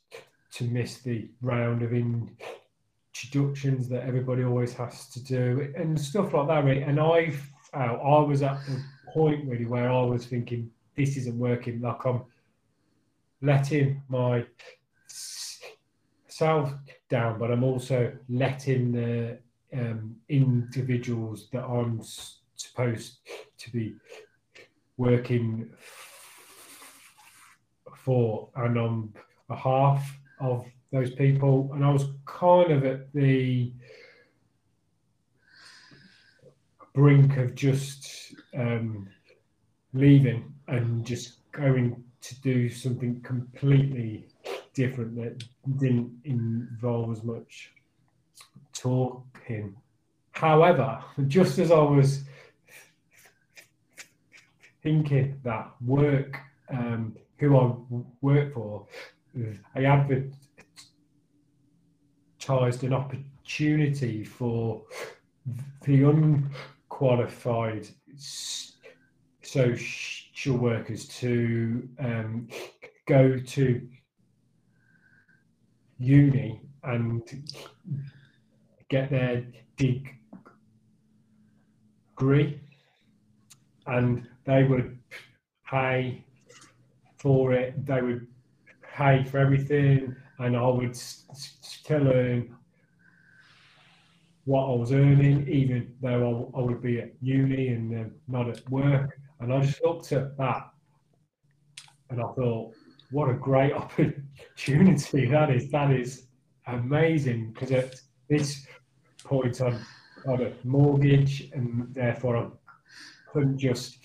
to 0.53 0.65
miss 0.65 0.99
the 0.99 1.29
round 1.41 1.83
of 1.83 1.93
introductions 1.93 3.89
that 3.89 4.05
everybody 4.05 4.45
always 4.45 4.75
has 4.75 5.09
to 5.09 5.25
do 5.25 5.73
and 5.77 6.01
stuff 6.01 6.33
like 6.33 6.47
that. 6.49 6.65
Really. 6.65 6.83
And 6.83 7.01
I, 7.01 7.35
I 7.73 8.21
was 8.21 8.43
at 8.43 8.61
the 8.67 8.81
point 9.13 9.49
really 9.49 9.67
where 9.67 9.91
I 9.91 10.03
was 10.03 10.27
thinking 10.27 10.71
this 10.97 11.17
isn't 11.17 11.39
working. 11.39 11.81
Like 11.81 12.05
I'm 12.05 12.23
letting 13.43 14.03
my 14.09 14.45
self 16.37 16.73
down, 17.09 17.39
but 17.39 17.53
I'm 17.53 17.63
also 17.63 18.13
letting 18.29 18.91
the 18.91 19.39
um, 19.73 20.17
individuals 20.29 21.49
that 21.53 21.63
I'm 21.63 22.01
supposed 22.57 23.19
to 23.59 23.71
be 23.71 23.95
working 24.97 25.71
for 27.97 28.49
and 28.57 28.77
on 28.77 29.13
behalf 29.49 30.19
of 30.41 30.67
those 30.91 31.15
people, 31.15 31.71
and 31.73 31.85
I 31.85 31.91
was 31.91 32.07
kind 32.27 32.73
of 32.73 32.85
at 32.85 33.13
the 33.13 33.73
brink 36.95 37.37
of 37.37 37.55
just 37.55 38.35
um, 38.59 39.09
leaving 39.93 40.53
and 40.67 41.07
just 41.07 41.51
going 41.53 42.03
to 42.23 42.41
do 42.41 42.69
something 42.69 43.21
completely 43.23 44.27
different 44.75 45.15
that 45.17 45.43
didn't 45.79 46.13
involve 46.25 47.11
as 47.13 47.23
much 47.23 47.71
talking. 48.73 49.75
However, 50.33 51.03
just 51.29 51.59
as 51.59 51.71
I 51.71 51.81
was 51.81 52.25
thinking 54.83 55.41
that 55.45 55.71
work, 55.81 56.39
um, 56.69 57.17
who 57.39 57.57
I 57.57 57.73
work 58.21 58.53
for, 58.55 58.87
I 59.75 59.85
advertised 59.85 60.35
an 62.85 62.93
opportunity 62.93 64.25
for 64.25 64.83
the 65.83 66.03
unqualified 66.03 67.89
social 69.43 70.57
workers 70.57 71.07
to 71.09 71.89
um, 71.99 72.49
go 73.07 73.39
to 73.39 73.89
uni 75.99 76.61
and 76.83 77.23
get 78.89 79.11
their 79.11 79.47
degree. 82.17 82.61
And 83.87 84.29
they 84.45 84.65
would 84.65 84.99
pay 85.69 86.25
for 87.19 87.53
it. 87.53 87.87
They 87.87 88.03
would 88.03 88.27
pay 88.97 89.25
for 89.25 89.39
everything. 89.39 90.15
And 90.39 90.57
I 90.57 90.67
would 90.67 90.97
still 90.97 92.09
earn 92.09 92.55
what 94.45 94.65
I 94.67 94.75
was 94.75 94.93
earning 94.93 95.49
even 95.49 95.95
though 96.03 96.51
I, 96.55 96.59
I 96.59 96.63
would 96.63 96.83
be 96.83 97.01
at 97.01 97.13
uni 97.23 97.69
and 97.69 98.07
uh, 98.07 98.09
not 98.29 98.49
at 98.49 98.69
work. 98.69 99.19
And 99.41 99.53
I 99.53 99.61
just 99.63 99.83
looked 99.83 100.13
at 100.13 100.37
that 100.37 100.71
and 102.11 102.21
I 102.21 102.27
thought 102.33 102.75
what 103.15 103.31
a 103.31 103.35
great 103.35 103.73
opportunity 103.83 105.27
that 105.27 105.49
is. 105.51 105.71
That 105.71 105.93
is 105.93 106.27
amazing 106.67 107.53
because 107.53 107.71
at 107.71 107.95
this 108.29 108.67
point 109.23 109.61
I'm 109.61 109.79
on 110.27 110.43
a 110.43 110.53
mortgage 110.65 111.49
and 111.53 111.95
therefore 111.95 112.37
I 112.37 112.47
couldn't 113.33 113.59
just 113.59 113.99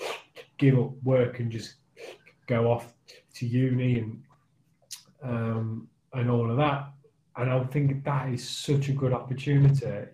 give 0.59 0.77
up 0.77 0.91
work 1.03 1.39
and 1.39 1.51
just 1.51 1.75
go 2.45 2.71
off 2.71 2.93
to 3.33 3.47
uni 3.47 3.99
and 3.99 4.21
um, 5.23 5.87
and 6.13 6.29
all 6.29 6.49
of 6.51 6.57
that. 6.57 6.91
And 7.35 7.51
I'm 7.51 7.67
thinking 7.67 8.03
that 8.05 8.29
is 8.29 8.47
such 8.47 8.89
a 8.89 8.93
good 8.93 9.13
opportunity. 9.13 10.05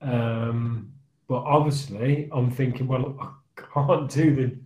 Um, 0.00 0.92
but 1.28 1.42
obviously, 1.42 2.28
I'm 2.32 2.50
thinking, 2.50 2.86
well, 2.86 3.16
I 3.20 3.62
can't 3.74 4.08
do 4.08 4.34
the 4.36 4.58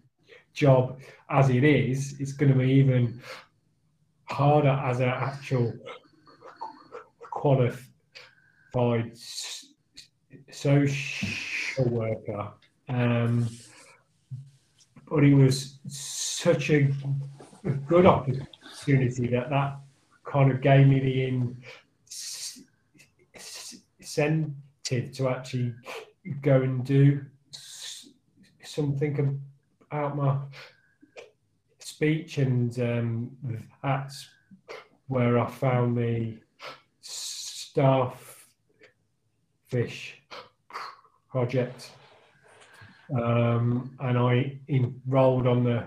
job 0.53 0.99
as 1.31 1.51
it 1.51 1.64
is. 1.64 2.16
It's 2.19 2.33
going 2.33 2.53
to 2.53 2.59
be 2.59 2.71
even 2.73 3.21
harder 4.29 4.81
as 4.85 5.01
an 5.01 5.09
actual 5.09 5.73
qualified 7.31 9.17
social 10.51 11.85
worker. 11.87 12.53
Um, 12.89 13.49
but 15.09 15.25
it 15.25 15.35
was 15.35 15.79
such 15.89 16.71
a 16.71 16.91
good 17.87 18.07
opportunity 18.07 19.29
that 19.29 19.51
that 19.51 19.79
kind 20.25 20.51
of 20.51 20.61
gave 20.61 20.87
me 20.87 21.01
the 21.01 21.55
incentive 23.99 25.12
to 25.12 25.29
actually 25.29 25.75
go 26.43 26.62
and 26.62 26.85
do 26.85 27.25
something 28.62 29.41
about 29.91 30.17
my 30.17 30.39
speech, 31.97 32.37
and 32.37 32.79
um, 32.81 33.31
that's 33.83 34.29
where 35.09 35.39
I 35.39 35.49
found 35.49 35.97
the 35.97 36.37
starfish 37.01 38.21
project. 41.31 41.93
Um, 43.19 43.97
and 44.01 44.19
I 44.19 44.59
enrolled 44.69 45.47
on 45.47 45.65
the 45.65 45.85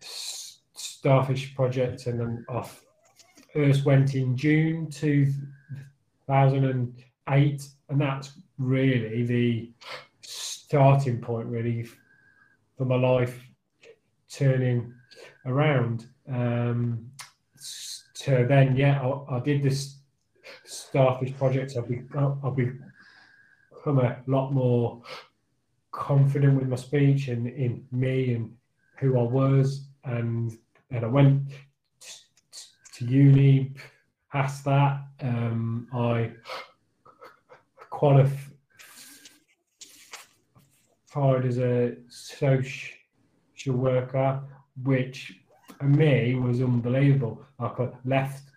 starfish 0.00 1.54
project, 1.54 2.08
and 2.08 2.18
then 2.18 2.44
I 2.50 2.68
first 3.52 3.84
went 3.84 4.16
in 4.16 4.36
June 4.36 4.90
2008, 4.90 7.68
and 7.90 8.00
that's 8.00 8.32
really 8.58 9.22
the 9.22 9.70
starting 10.20 11.20
point, 11.20 11.46
really, 11.46 11.86
for 12.76 12.86
my 12.86 12.96
life 12.96 13.40
turning 14.28 14.94
around. 15.48 16.06
Um, 16.30 17.10
so 17.56 18.44
then, 18.48 18.76
yeah, 18.76 19.00
I, 19.00 19.36
I 19.36 19.40
did 19.40 19.62
this 19.62 19.98
Starfish 20.64 21.36
project. 21.36 21.74
I've, 21.76 21.88
be, 21.88 22.02
I've 22.44 22.56
become 22.56 23.98
a 23.98 24.18
lot 24.26 24.52
more 24.52 25.02
confident 25.90 26.58
with 26.58 26.68
my 26.68 26.76
speech 26.76 27.28
and 27.28 27.46
in 27.46 27.84
me 27.90 28.34
and 28.34 28.54
who 28.98 29.18
I 29.18 29.22
was. 29.22 29.88
And 30.04 30.56
and 30.90 31.04
I 31.04 31.08
went 31.08 31.42
to 32.94 33.04
uni. 33.04 33.74
Past 34.32 34.64
that, 34.66 35.00
um, 35.22 35.88
I 35.92 36.32
qualified 37.88 38.52
as 41.46 41.58
a 41.58 41.96
social 42.08 43.74
worker 43.74 44.42
which 44.82 45.40
for 45.78 45.84
me 45.84 46.34
was 46.34 46.60
unbelievable. 46.62 47.44
Like 47.58 47.80
I 47.80 47.88
left 48.04 48.50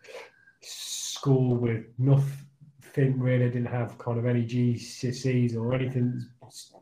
school 0.62 1.55
with 1.55 1.86
nothing 1.97 3.19
really, 3.19 3.45
didn't 3.49 3.65
have 3.65 3.97
kind 3.97 4.17
of 4.17 4.25
any 4.25 4.45
GCSEs 4.45 5.55
or 5.55 5.73
anything. 5.73 6.25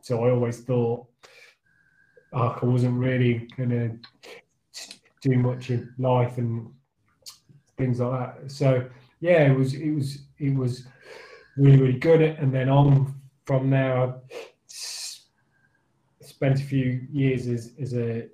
So 0.02 0.24
I 0.24 0.30
always 0.30 0.60
thought 0.60 1.06
like 2.32 2.62
I 2.62 2.66
wasn't 2.66 2.98
really 2.98 3.48
gonna 3.56 3.96
do 5.20 5.36
much 5.36 5.70
in 5.70 5.92
life 5.98 6.38
and 6.38 6.70
things 7.76 8.00
like 8.00 8.36
that. 8.40 8.50
So 8.50 8.88
yeah, 9.20 9.50
it 9.50 9.56
was 9.56 9.74
it 9.74 9.90
was 9.90 10.18
it 10.38 10.54
was 10.54 10.86
really 11.56 11.76
really 11.80 11.98
good. 11.98 12.22
And 12.22 12.52
then 12.52 12.68
on 12.68 13.14
from 13.44 13.70
there, 13.70 13.96
I 13.98 14.12
spent 16.20 16.60
a 16.60 16.64
few 16.64 17.06
years 17.12 17.46
as 17.48 17.72
as 17.80 17.94
a 17.94 18.28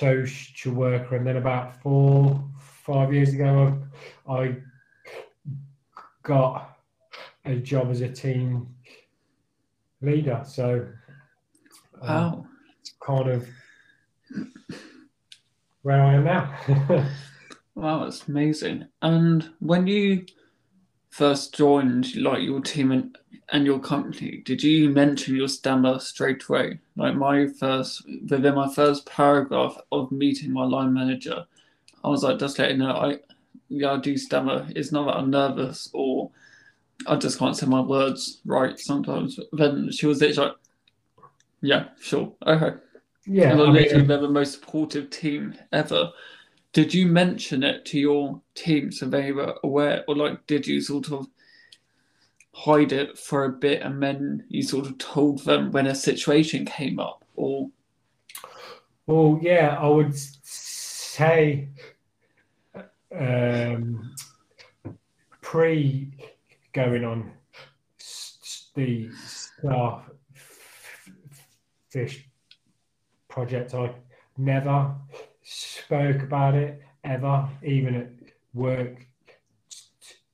social 0.00 0.72
worker, 0.72 1.16
and 1.16 1.26
then 1.26 1.36
about 1.36 1.80
four, 1.82 2.42
five 2.58 3.12
years 3.12 3.34
ago, 3.34 3.78
I, 4.26 4.32
I 4.32 4.56
got 6.22 6.78
a 7.44 7.56
job 7.56 7.90
as 7.90 8.00
a 8.00 8.08
team 8.08 8.74
leader. 10.00 10.42
So, 10.46 10.86
um, 12.00 12.08
wow, 12.08 12.46
it's 12.80 12.94
kind 13.04 13.28
of 13.28 13.46
where 15.82 16.02
I 16.02 16.14
am 16.14 16.24
now. 16.24 17.06
wow, 17.74 18.04
that's 18.04 18.26
amazing. 18.26 18.86
And 19.02 19.50
when 19.58 19.86
you 19.86 20.24
first 21.20 21.54
joined, 21.54 22.16
like 22.16 22.42
your 22.42 22.60
team 22.60 22.92
and 22.92 23.18
and 23.52 23.66
your 23.66 23.78
company, 23.78 24.42
did 24.46 24.62
you 24.62 24.88
mention 24.88 25.36
your 25.36 25.48
stammer 25.48 25.98
straight 25.98 26.42
away? 26.48 26.78
Like 26.96 27.14
my 27.14 27.46
first, 27.46 28.06
within 28.30 28.54
my 28.54 28.72
first 28.72 29.04
paragraph 29.04 29.76
of 29.92 30.10
meeting 30.10 30.52
my 30.52 30.64
line 30.64 30.94
manager, 30.94 31.44
I 32.02 32.08
was 32.08 32.22
like, 32.22 32.38
just 32.38 32.58
letting 32.58 32.78
know, 32.78 32.92
I, 32.92 33.18
yeah, 33.68 33.92
I 33.92 33.98
do 33.98 34.16
stammer. 34.16 34.66
It's 34.74 34.92
not 34.92 35.06
that 35.06 35.16
I'm 35.16 35.30
nervous 35.30 35.90
or 35.92 36.30
I 37.06 37.16
just 37.16 37.38
can't 37.38 37.56
say 37.56 37.66
my 37.66 37.80
words 37.80 38.40
right 38.46 38.78
sometimes. 38.78 39.38
Then 39.52 39.90
she 39.90 40.06
was 40.06 40.20
literally 40.20 40.50
like, 40.50 40.56
yeah, 41.60 41.88
sure, 42.00 42.32
okay. 42.46 42.78
Yeah, 43.26 43.50
and 43.50 43.58
literally, 43.60 44.06
they're 44.06 44.18
the 44.18 44.28
most 44.28 44.54
supportive 44.54 45.10
team 45.10 45.54
ever. 45.72 46.12
Did 46.72 46.94
you 46.94 47.06
mention 47.06 47.62
it 47.62 47.84
to 47.86 47.98
your 47.98 48.40
team 48.54 48.92
so 48.92 49.06
they 49.06 49.32
were 49.32 49.56
aware, 49.64 50.04
or 50.06 50.14
like, 50.14 50.46
did 50.46 50.66
you 50.66 50.80
sort 50.80 51.10
of 51.10 51.26
hide 52.52 52.92
it 52.92 53.16
for 53.18 53.44
a 53.44 53.52
bit 53.52 53.82
and 53.82 54.02
then 54.02 54.44
you 54.48 54.62
sort 54.62 54.86
of 54.86 54.98
told 54.98 55.44
them 55.44 55.70
when 55.70 55.86
a 55.86 55.94
situation 55.94 56.64
came 56.64 56.98
up 56.98 57.24
or? 57.36 57.70
Well 59.06 59.38
yeah 59.42 59.76
i 59.80 59.88
would 59.88 60.14
say 60.16 61.68
um, 63.16 64.14
pre 65.40 66.12
going 66.72 67.04
on 67.04 67.32
the 68.74 69.10
staff 69.12 70.08
fish 71.88 72.28
project 73.28 73.74
i 73.74 73.92
never 74.36 74.94
spoke 75.90 76.22
about 76.22 76.54
it 76.54 76.80
ever 77.02 77.48
even 77.64 77.96
at 77.96 78.10
work 78.54 79.04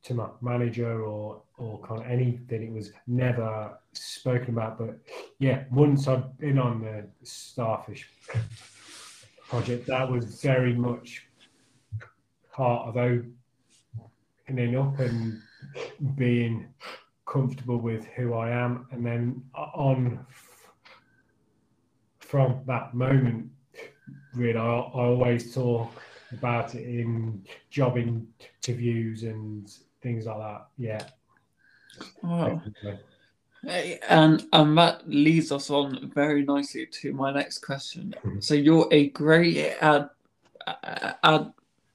to 0.02 0.12
my 0.12 0.28
manager 0.42 1.02
or 1.02 1.40
or 1.56 1.80
kind 1.80 2.02
of 2.02 2.06
anything. 2.06 2.62
It 2.64 2.72
was 2.72 2.92
never 3.06 3.78
spoken 3.94 4.50
about. 4.50 4.76
But 4.76 4.98
yeah, 5.38 5.64
once 5.70 6.08
I'd 6.08 6.36
been 6.36 6.58
on 6.58 6.82
the 6.82 7.08
Starfish 7.22 8.06
project, 9.48 9.86
that 9.86 10.10
was 10.10 10.42
very 10.42 10.74
much 10.74 11.26
part 12.52 12.88
of 12.88 12.98
opening 14.46 14.76
up 14.76 14.98
and 14.98 15.40
being 16.16 16.66
comfortable 17.24 17.78
with 17.78 18.04
who 18.14 18.34
I 18.34 18.50
am. 18.50 18.88
And 18.90 19.06
then 19.06 19.42
on 19.54 20.26
from 22.18 22.60
that 22.66 22.92
moment, 22.92 23.52
really, 24.36 24.58
I, 24.58 24.62
I 24.62 25.04
always 25.04 25.54
talk 25.54 25.90
about 26.32 26.74
it 26.74 26.86
in 26.86 27.44
job 27.70 27.96
interviews 27.96 29.22
and 29.22 29.72
things 30.02 30.26
like 30.26 30.38
that. 30.38 30.66
Yeah. 30.78 31.02
Wow. 32.22 32.62
And 34.08 34.44
and 34.52 34.78
that 34.78 35.08
leads 35.08 35.50
us 35.50 35.70
on 35.70 36.12
very 36.14 36.44
nicely 36.44 36.86
to 36.86 37.12
my 37.12 37.32
next 37.32 37.58
question. 37.58 38.14
Mhm. 38.24 38.42
So 38.42 38.54
you're 38.54 38.88
a 38.92 39.08
great 39.08 39.76
ad, 39.80 40.10
ad 41.22 41.52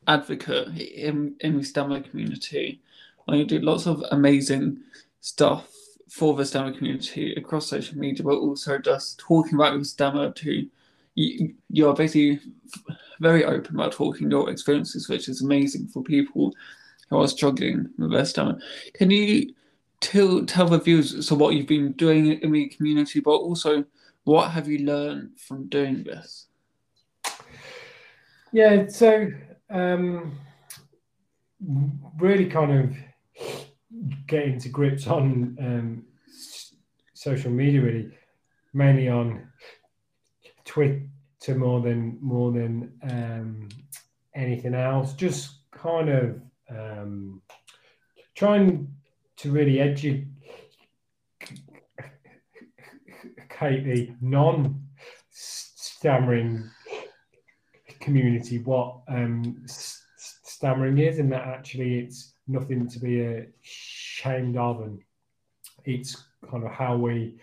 advocate 0.08 0.78
in 0.78 1.36
in 1.40 1.58
the 1.58 1.64
stammer 1.64 2.02
community, 2.02 2.82
and 3.28 3.38
you 3.38 3.46
do 3.46 3.60
lots 3.60 3.86
of 3.88 4.04
amazing 4.12 4.80
stuff 5.22 5.70
for 6.10 6.36
the 6.36 6.46
stammer 6.46 6.74
community 6.74 7.34
across 7.36 7.68
social 7.68 7.98
media, 7.98 8.26
but 8.26 8.36
also 8.36 8.78
just 8.78 9.20
talking 9.20 9.56
about 9.56 9.74
your 9.74 9.86
stammer 9.86 10.32
to 10.32 10.68
you, 11.16 11.54
you're 11.70 11.94
basically 11.94 12.40
very 13.20 13.46
open 13.46 13.76
about 13.76 13.92
talking 13.92 14.32
your 14.32 14.50
experiences, 14.50 15.10
which 15.10 15.30
is 15.30 15.42
amazing 15.42 15.88
for 15.88 16.04
people 16.04 16.54
who 17.10 17.22
are 17.22 17.28
struggling 17.28 17.90
with 17.98 18.12
their 18.12 18.26
stammer. 18.26 18.60
Can 18.94 19.12
you 19.12 19.54
tell 20.00 20.46
tell 20.46 20.68
the 20.68 20.80
viewers 20.80 21.28
so 21.28 21.36
what 21.36 21.54
you've 21.54 21.68
been 21.68 21.92
doing 21.94 22.32
in 22.42 22.52
the 22.52 22.68
community, 22.70 23.20
but 23.20 23.32
also 23.32 23.86
what 24.24 24.52
have 24.52 24.68
you 24.68 24.80
learned 24.80 25.32
from 25.38 25.68
doing 25.68 26.04
this? 26.04 26.48
Yeah, 28.52 28.88
so 28.88 29.32
um, 29.70 30.38
really 32.20 32.46
kind 32.46 32.72
of 32.72 32.96
getting 34.28 34.60
to 34.60 34.70
grips 34.70 35.08
on 35.08 35.58
um, 35.60 36.04
social 37.14 37.52
media, 37.52 37.82
really, 37.82 38.12
mainly 38.74 39.08
on 39.08 39.48
Twitter 40.66 41.08
more 41.56 41.82
than 41.82 42.18
more 42.22 42.52
than 42.52 42.92
um, 43.04 43.70
anything 44.36 44.74
else. 44.74 45.14
Just 45.14 45.70
kind 45.72 46.10
of 46.10 46.42
um, 46.70 47.42
trying 48.36 48.94
to 49.38 49.52
really 49.52 49.80
educate 49.80 50.28
the 53.60 54.16
non-stammering 54.22 56.70
community 58.00 58.60
what 58.60 59.02
um, 59.08 59.64
stammering 59.66 61.00
is, 61.00 61.18
and 61.20 61.32
that 61.32 61.48
actually 61.48 62.00
it's 62.00 62.34
nothing 62.48 62.88
to 62.88 63.00
be 63.00 63.22
ashamed 63.64 64.58
of, 64.58 64.82
and 64.82 65.00
it's 65.86 66.24
kind 66.50 66.64
of 66.64 66.72
how 66.72 66.98
we 66.98 67.36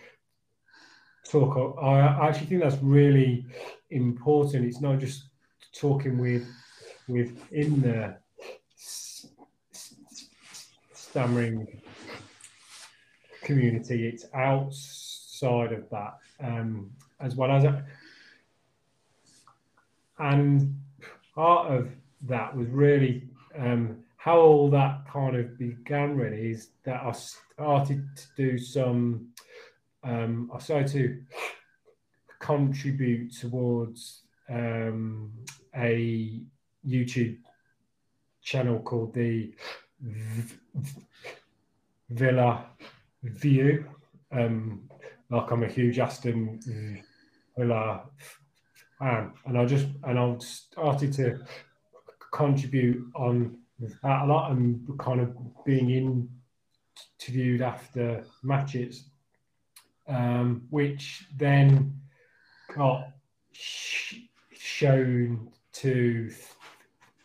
talk. 1.29 1.77
I 1.81 2.27
actually 2.27 2.47
think 2.47 2.61
that's 2.61 2.81
really 2.81 3.45
important. 3.89 4.65
It's 4.65 4.81
not 4.81 4.99
just 4.99 5.25
talking 5.73 6.17
with 6.17 6.47
within 7.07 7.81
the 7.81 8.17
stammering 10.93 11.67
community. 13.41 14.07
It's 14.07 14.25
outside 14.33 15.73
of 15.73 15.89
that 15.89 16.17
um, 16.41 16.91
as 17.19 17.35
well 17.35 17.51
as 17.51 17.65
and 20.19 20.75
part 21.33 21.71
of 21.71 21.89
that 22.23 22.55
was 22.55 22.67
really 22.67 23.23
um, 23.57 24.03
how 24.17 24.37
all 24.37 24.69
that 24.69 25.05
kind 25.11 25.35
of 25.35 25.57
began 25.57 26.17
really 26.17 26.51
is 26.51 26.71
that 26.83 27.01
I 27.01 27.11
started 27.13 28.05
to 28.17 28.23
do 28.35 28.57
some 28.57 29.28
um, 30.03 30.51
I 30.53 30.59
started 30.59 30.87
to 30.93 31.21
contribute 32.39 33.35
towards 33.35 34.23
um, 34.49 35.31
a 35.75 36.41
YouTube 36.87 37.37
channel 38.41 38.79
called 38.79 39.13
the 39.13 39.53
V- 40.01 40.55
Villa 42.09 42.65
View. 43.23 43.85
Um, 44.31 44.89
like 45.29 45.51
I'm 45.51 45.63
a 45.63 45.67
huge 45.67 45.99
Aston 45.99 47.03
Villa 47.57 48.03
fan, 48.97 49.31
and 49.45 49.57
I 49.57 49.65
just 49.65 49.87
and 50.03 50.17
I 50.17 50.35
started 50.39 51.13
to 51.13 51.39
contribute 52.31 53.05
on 53.15 53.57
that 53.79 54.23
a 54.23 54.25
lot 54.25 54.51
and 54.51 54.87
kind 54.99 55.21
of 55.21 55.35
being 55.65 55.89
interviewed 57.19 57.61
after 57.61 58.23
matches, 58.43 59.09
um, 60.09 60.63
which 60.69 61.25
then 61.37 61.93
got 62.75 63.07
sh- 63.51 64.15
shown 64.51 65.49
to 65.73 66.31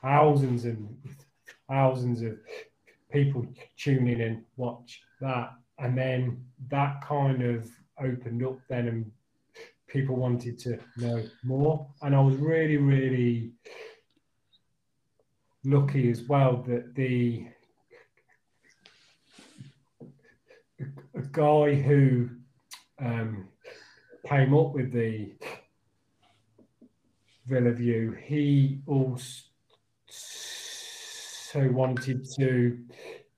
thousands 0.03 0.65
and 0.65 0.97
thousands 1.69 2.23
of 2.23 2.39
people 3.11 3.47
tune 3.77 4.07
in 4.09 4.21
and 4.21 4.45
watch 4.57 5.03
that, 5.21 5.53
and 5.79 5.97
then 5.97 6.45
that 6.69 7.03
kind 7.03 7.43
of 7.43 7.69
opened 8.01 8.45
up 8.45 8.59
then 8.69 8.89
and 8.89 9.11
people 9.87 10.17
wanted 10.17 10.59
to 10.59 10.79
know 10.97 11.23
more. 11.45 11.87
And 12.03 12.15
i 12.15 12.21
was 12.21 12.35
really 12.37 12.77
really 12.77 13.53
lucky 15.65 16.11
as 16.11 16.23
well 16.23 16.63
that 16.69 16.95
the 16.95 17.47
a 21.15 21.23
guy 21.33 21.75
who 21.75 22.29
um, 22.99 23.49
came 24.27 24.55
up 24.55 24.73
with 24.73 24.93
the 24.93 25.33
Villa 27.47 27.73
View, 27.73 28.17
he 28.23 28.81
also 28.87 29.43
wanted 31.57 32.27
to 32.37 32.79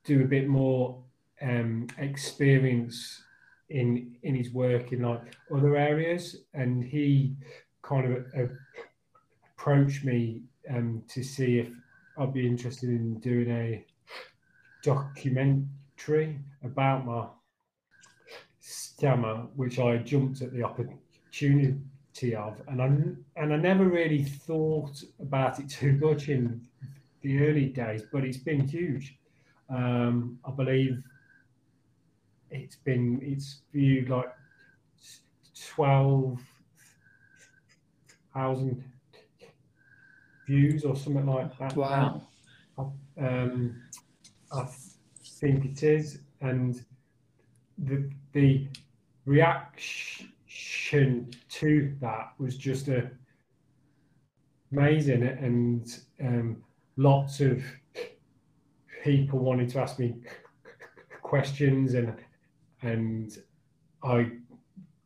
do 0.05 0.23
a 0.23 0.27
bit 0.27 0.47
more 0.49 1.03
um, 1.43 1.87
experience 1.99 3.23
in 3.69 4.17
in 4.23 4.35
his 4.35 4.53
work 4.53 4.93
in 4.93 5.03
like 5.03 5.23
other 5.53 5.77
areas, 5.77 6.37
and 6.55 6.85
he 6.85 7.35
kind 7.83 8.15
of 8.15 8.51
approached 9.57 10.05
me 10.05 10.43
um, 10.71 11.03
to 11.09 11.23
see 11.23 11.59
if 11.59 11.69
I'd 12.17 12.33
be 12.33 12.47
interested 12.47 12.91
in 12.91 13.19
doing 13.21 13.51
a 13.51 13.85
documentary 14.83 16.39
about 16.63 17.05
my 17.05 17.27
stammer, 18.97 19.47
which 19.57 19.79
I 19.79 19.99
jumped 19.99 20.41
at 20.41 20.53
the 20.53 20.63
opportunity 20.63 22.35
of, 22.35 22.61
and 22.69 22.81
I 22.81 22.87
and 23.41 23.53
I 23.53 23.57
never 23.57 23.85
really 23.85 24.25
thought 24.25 25.03
about 25.21 25.61
it 25.61 25.69
too 25.69 25.93
much 26.01 26.29
in 26.29 26.63
the 27.21 27.47
early 27.47 27.67
days, 27.67 28.05
but 28.11 28.25
it's 28.25 28.39
been 28.39 28.67
huge. 28.67 29.19
Um, 29.69 30.39
I 30.47 30.51
believe 30.51 31.03
it's 32.51 32.77
been 32.77 33.21
it's 33.23 33.63
viewed 33.73 34.09
like 34.09 34.33
twelve 35.75 36.41
thousand 38.33 38.83
views 40.47 40.85
or 40.85 40.97
something 40.97 41.27
like 41.27 41.59
that. 41.59 41.77
Wow. 41.77 42.23
Um, 43.19 43.83
I 44.53 44.69
think 45.41 45.65
it 45.65 45.83
is, 45.83 46.21
and 46.41 46.83
the 47.77 48.11
the 48.33 48.69
reaction 49.27 50.31
to 51.51 51.95
that 52.01 52.33
was 52.39 52.57
just 52.57 52.89
a 52.89 53.11
amazing, 54.73 55.23
and 55.23 56.01
um, 56.21 56.63
lots 56.97 57.41
of 57.41 57.63
people 59.05 59.39
wanted 59.39 59.69
to 59.71 59.81
ask 59.81 59.99
me 59.99 60.17
questions, 61.23 61.95
and 61.95 62.15
and 62.83 63.39
I 64.03 64.31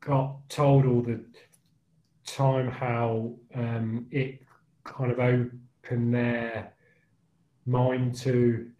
got 0.00 0.48
told 0.48 0.86
all 0.86 1.02
the 1.02 1.24
time 2.26 2.68
how 2.70 3.32
um, 3.54 4.06
it 4.10 4.42
kind 4.84 5.10
of 5.10 5.18
opened 5.18 6.14
their 6.14 6.72
mind 7.66 8.14
to 8.14 8.70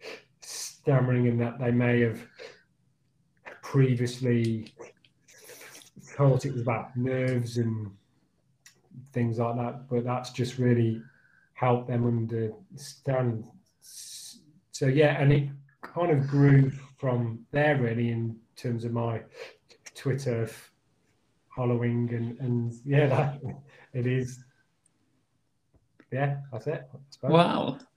stammering 0.41 1.27
and 1.27 1.39
that 1.39 1.59
they 1.59 1.71
may 1.71 2.01
have 2.01 2.21
previously 3.61 4.73
thought 6.15 6.45
it 6.45 6.53
was 6.53 6.61
about 6.61 6.95
nerves 6.95 7.57
and 7.57 7.91
things 9.13 9.39
like 9.39 9.55
that, 9.55 9.89
but 9.89 10.03
that's 10.03 10.31
just 10.31 10.57
really 10.57 11.01
helped 11.53 11.87
them 11.87 12.05
understand. 12.05 13.45
So 13.81 14.87
yeah, 14.87 15.21
and 15.21 15.31
it 15.31 15.49
kind 15.81 16.11
of 16.11 16.27
grew 16.27 16.71
from 16.97 17.45
there 17.51 17.77
really 17.77 18.09
in 18.09 18.37
terms 18.55 18.83
of 18.85 18.93
my 18.93 19.21
Twitter 19.95 20.49
following 21.55 22.09
and 22.13 22.39
and 22.39 22.73
yeah, 22.85 23.07
that 23.07 23.41
it 23.93 24.07
is. 24.07 24.43
Yeah, 26.11 26.37
that's 26.51 26.67
it. 26.67 26.89
Wow. 27.23 27.79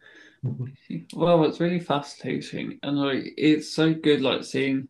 Well, 1.14 1.44
it's 1.44 1.59
really 1.59 1.81
fascinating, 1.81 2.79
and 2.83 2.98
like 2.98 3.33
it's 3.38 3.70
so 3.72 3.94
good, 3.94 4.20
like 4.20 4.44
seeing 4.44 4.88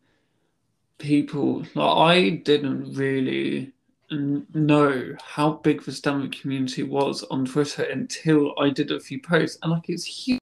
people. 0.97 1.65
Like 1.73 1.97
I 1.97 2.29
didn't 2.29 2.93
really 2.93 3.73
know 4.11 5.15
how 5.23 5.53
big 5.53 5.83
the 5.83 5.91
stammer 5.91 6.27
community 6.29 6.83
was 6.83 7.23
on 7.23 7.45
Twitter 7.45 7.83
until 7.83 8.53
I 8.59 8.69
did 8.69 8.91
a 8.91 8.99
few 8.99 9.19
posts, 9.19 9.57
and 9.61 9.71
like 9.71 9.89
it's 9.89 10.05
huge. 10.05 10.39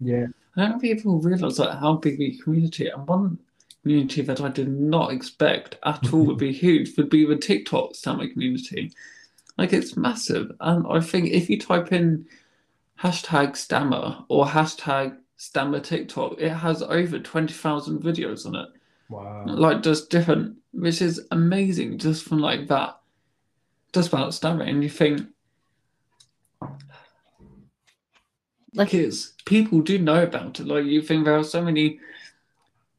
Yeah. 0.00 0.26
I 0.56 0.68
don't 0.68 0.80
think 0.80 0.98
people 0.98 1.20
realize 1.20 1.58
like 1.58 1.78
how 1.78 1.94
big 1.94 2.18
the 2.18 2.36
community 2.38 2.88
and 2.88 3.06
one 3.06 3.38
community 3.82 4.22
that 4.22 4.40
I 4.40 4.48
did 4.48 4.68
not 4.68 5.12
expect 5.12 5.76
at 5.84 6.12
all 6.12 6.26
would 6.26 6.38
be 6.38 6.52
huge 6.66 6.96
would 6.96 7.10
be 7.10 7.24
the 7.24 7.36
TikTok 7.36 7.94
stammer 7.94 8.28
community. 8.28 8.92
Like 9.56 9.72
it's 9.72 9.96
massive, 9.96 10.52
and 10.60 10.86
I 10.88 11.00
think 11.00 11.28
if 11.28 11.50
you 11.50 11.58
type 11.58 11.92
in 11.92 12.26
hashtag 13.00 13.56
stammer 13.56 14.24
or 14.28 14.46
hashtag 14.46 15.16
stammer 15.36 15.80
TikTok, 15.80 16.36
it 16.38 16.50
has 16.50 16.82
over 16.82 17.18
twenty 17.18 17.52
thousand 17.52 18.02
videos 18.02 18.46
on 18.46 18.56
it. 18.56 18.68
Wow. 19.10 19.42
Like 19.44 19.82
just 19.82 20.08
different, 20.08 20.56
which 20.72 21.02
is 21.02 21.26
amazing, 21.32 21.98
just 21.98 22.24
from 22.24 22.38
like 22.38 22.68
that, 22.68 23.00
just 23.92 24.08
about 24.08 24.32
stammering. 24.34 24.68
And 24.68 24.82
you 24.84 24.88
think, 24.88 25.22
like 28.74 28.94
it's 28.94 29.32
people 29.44 29.80
do 29.80 29.98
know 29.98 30.22
about 30.22 30.60
it. 30.60 30.66
Like 30.66 30.84
you 30.84 31.02
think 31.02 31.24
there 31.24 31.36
are 31.36 31.42
so 31.42 31.60
many 31.60 31.98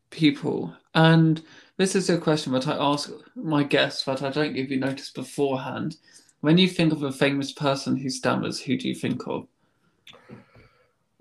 people, 0.10 0.76
and 0.94 1.42
this 1.78 1.96
is 1.96 2.10
a 2.10 2.18
question 2.18 2.52
that 2.52 2.68
I 2.68 2.76
ask 2.78 3.10
my 3.36 3.64
guests 3.64 4.04
that 4.04 4.22
I 4.22 4.32
don't 4.32 4.54
give 4.54 4.70
you 4.70 4.80
notice 4.80 5.12
beforehand. 5.12 5.96
When 6.42 6.58
you 6.58 6.68
think 6.68 6.92
of 6.92 7.04
a 7.04 7.12
famous 7.12 7.54
person 7.54 7.96
who 7.96 8.10
stammers, 8.10 8.60
who 8.60 8.76
do 8.78 8.90
you 8.90 8.96
think 8.96 9.26
of? 9.28 9.48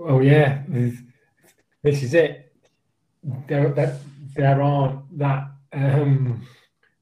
Oh 0.00 0.18
yeah, 0.18 0.62
this 0.68 2.02
is 2.02 2.14
it. 2.14 2.52
There, 3.46 3.68
that 3.74 4.00
there 4.34 4.62
aren't 4.62 5.18
that 5.18 5.50
um, 5.72 6.46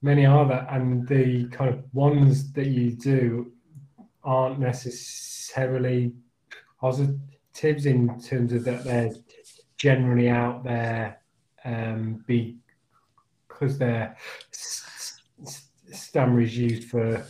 many 0.02 0.24
that, 0.24 0.66
and 0.70 1.06
the 1.08 1.48
kind 1.48 1.70
of 1.70 1.82
ones 1.92 2.52
that 2.52 2.66
you 2.66 2.92
do 2.92 3.52
aren't 4.24 4.58
necessarily 4.58 6.12
positives 6.80 7.86
in 7.86 8.20
terms 8.20 8.52
of 8.52 8.64
that 8.64 8.84
they're 8.84 9.12
generally 9.76 10.28
out 10.28 10.62
there 10.64 11.20
um, 11.64 12.24
because 12.26 13.78
their 13.78 14.16
stammer 15.92 16.40
is 16.40 16.56
used 16.56 16.88
for 16.88 17.24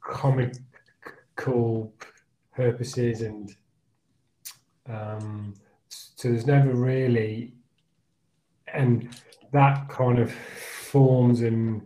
comical 0.00 1.92
purposes 2.54 3.22
and 3.22 3.54
um, 4.88 5.54
so 5.88 6.28
there's 6.28 6.46
never 6.46 6.74
really 6.74 7.54
and 8.74 9.08
that 9.52 9.88
kind 9.88 10.18
of 10.18 10.32
forms 10.32 11.42
and 11.42 11.82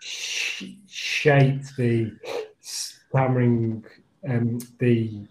sh- 0.00 0.64
shapes 0.86 1.76
the 1.76 2.12
stammering 2.60 3.84
um, 4.28 4.58
the 4.78 5.26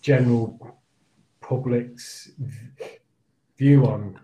general 0.00 0.78
public's 1.40 2.30
view 3.58 3.86
on 3.86 4.18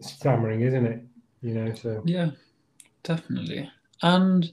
stammering, 0.00 0.62
isn't 0.62 0.86
it? 0.86 1.02
You 1.42 1.54
know, 1.54 1.74
so 1.74 2.02
yeah, 2.04 2.30
definitely. 3.02 3.70
And 4.02 4.50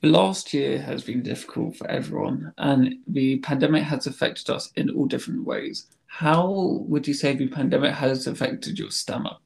the 0.00 0.08
last 0.08 0.52
year 0.52 0.80
has 0.80 1.04
been 1.04 1.22
difficult 1.22 1.76
for 1.76 1.88
everyone, 1.88 2.52
and 2.58 2.96
the 3.06 3.38
pandemic 3.38 3.84
has 3.84 4.06
affected 4.06 4.50
us 4.50 4.70
in 4.76 4.90
all 4.90 5.06
different 5.06 5.44
ways. 5.44 5.86
How 6.14 6.84
would 6.88 7.08
you 7.08 7.14
say 7.14 7.34
the 7.34 7.48
pandemic 7.48 7.94
has 7.94 8.26
affected 8.26 8.78
your 8.78 8.90
stammer? 8.90 9.38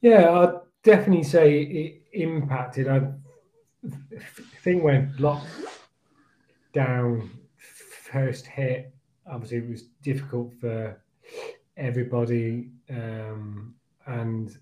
Yeah, 0.00 0.32
I'd 0.32 0.54
definitely 0.82 1.22
say 1.22 1.62
it 1.62 2.02
impacted. 2.12 2.88
I 2.88 3.02
think 4.64 4.82
when 4.82 5.14
lockdown 5.20 7.28
first 8.10 8.46
hit, 8.46 8.92
obviously 9.30 9.58
it 9.58 9.70
was 9.70 9.82
difficult 10.02 10.52
for 10.60 11.00
everybody, 11.76 12.70
um, 12.90 13.76
and 14.06 14.58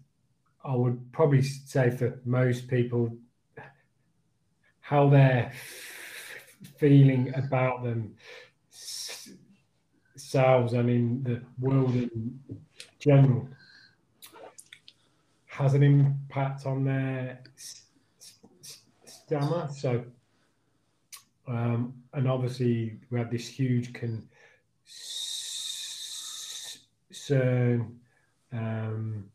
I 0.63 0.77
would 0.77 1.11
probably 1.11 1.41
say 1.41 1.91
for 1.91 2.21
most 2.27 2.69
people, 2.69 3.17
how 4.81 5.09
they're 5.09 5.53
feeling 6.77 7.33
about 7.35 7.83
themselves 10.27 10.73
and 10.73 10.91
in 10.91 11.23
the 11.23 11.41
world 11.61 11.95
in 11.95 12.41
general 12.99 13.49
has 15.47 15.75
an 15.75 15.83
impact 15.83 16.67
on 16.67 16.85
their 16.85 17.41
stammer. 19.05 19.69
So, 19.73 20.05
um, 21.47 21.95
and 22.13 22.29
obviously 22.29 22.99
we 23.11 23.19
had 23.19 23.31
this 23.31 23.47
huge 23.47 23.93
concern, 27.23 28.01
um, 28.53 29.31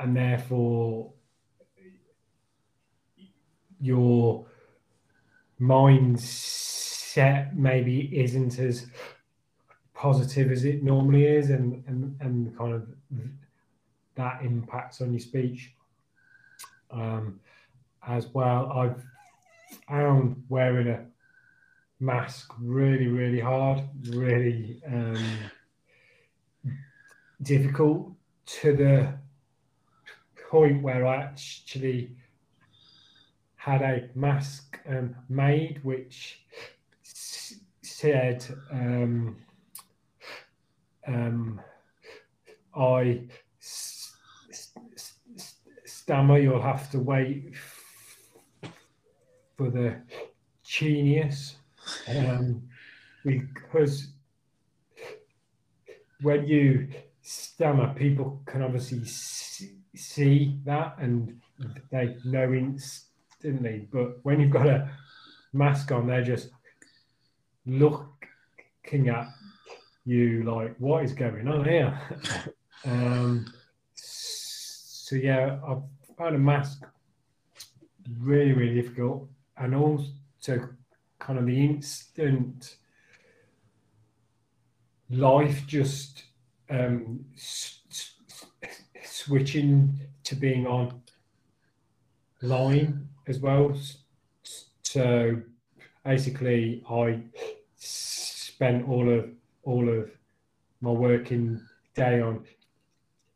and 0.00 0.16
therefore 0.16 1.12
your 3.80 4.46
mindset 5.60 7.54
maybe 7.54 8.18
isn't 8.18 8.58
as 8.58 8.86
positive 9.96 10.52
as 10.52 10.64
it 10.64 10.82
normally 10.82 11.26
is, 11.26 11.50
and 11.50 11.82
and 11.86 12.16
and 12.20 12.56
kind 12.56 12.74
of 12.74 12.86
that 14.14 14.42
impacts 14.42 15.00
on 15.00 15.12
your 15.12 15.20
speech 15.20 15.72
um, 16.90 17.40
as 18.06 18.28
well. 18.28 18.70
I've 18.72 19.02
found 19.88 20.42
wearing 20.48 20.88
a 20.88 21.04
mask 22.00 22.52
really, 22.60 23.08
really 23.08 23.40
hard, 23.40 23.82
really 24.10 24.82
um, 24.86 25.38
difficult 27.42 28.12
to 28.46 28.76
the 28.76 29.14
point 30.50 30.82
where 30.82 31.06
I 31.06 31.16
actually 31.16 32.16
had 33.56 33.82
a 33.82 34.08
mask 34.14 34.78
um, 34.88 35.16
made 35.28 35.82
which 35.82 36.40
said 37.82 38.46
um, 38.70 39.36
um, 41.06 41.60
I 42.74 43.22
stammer, 45.84 46.38
you'll 46.38 46.62
have 46.62 46.90
to 46.90 46.98
wait 46.98 47.54
for 49.56 49.70
the 49.70 49.96
genius. 50.64 51.56
Um, 52.08 52.62
because 53.24 54.08
when 56.20 56.46
you 56.46 56.88
stammer, 57.22 57.92
people 57.94 58.40
can 58.46 58.62
obviously 58.62 59.04
see 59.94 60.58
that 60.64 60.96
and 60.98 61.40
they 61.90 62.16
know 62.24 62.52
instantly. 62.52 63.88
But 63.90 64.24
when 64.24 64.40
you've 64.40 64.50
got 64.50 64.66
a 64.66 64.90
mask 65.52 65.90
on, 65.92 66.06
they're 66.06 66.22
just 66.22 66.50
looking 67.66 69.08
at 69.08 69.28
you 70.06 70.44
like, 70.44 70.74
what 70.78 71.04
is 71.04 71.12
going 71.12 71.48
on 71.48 71.64
here? 71.64 72.00
um, 72.86 73.52
so 73.94 75.16
yeah, 75.16 75.58
I've 75.66 75.82
found 76.16 76.36
a 76.36 76.38
mask 76.38 76.86
really, 78.20 78.52
really 78.52 78.80
difficult, 78.80 79.28
and 79.56 79.74
also 79.74 80.68
kind 81.18 81.38
of 81.38 81.46
the 81.46 81.64
instant 81.64 82.76
life 85.10 85.66
just 85.66 86.24
um, 86.70 87.24
s- 87.34 87.80
s- 87.90 88.46
switching 89.04 89.98
to 90.22 90.36
being 90.36 90.66
on 90.66 91.02
line 92.42 93.08
as 93.26 93.40
well. 93.40 93.76
So 94.82 95.42
basically, 96.04 96.84
I 96.88 97.22
spent 97.76 98.88
all 98.88 99.08
of 99.10 99.30
all 99.66 99.86
of 99.88 100.10
my 100.80 100.90
working 100.90 101.60
day 101.94 102.20
on 102.20 102.44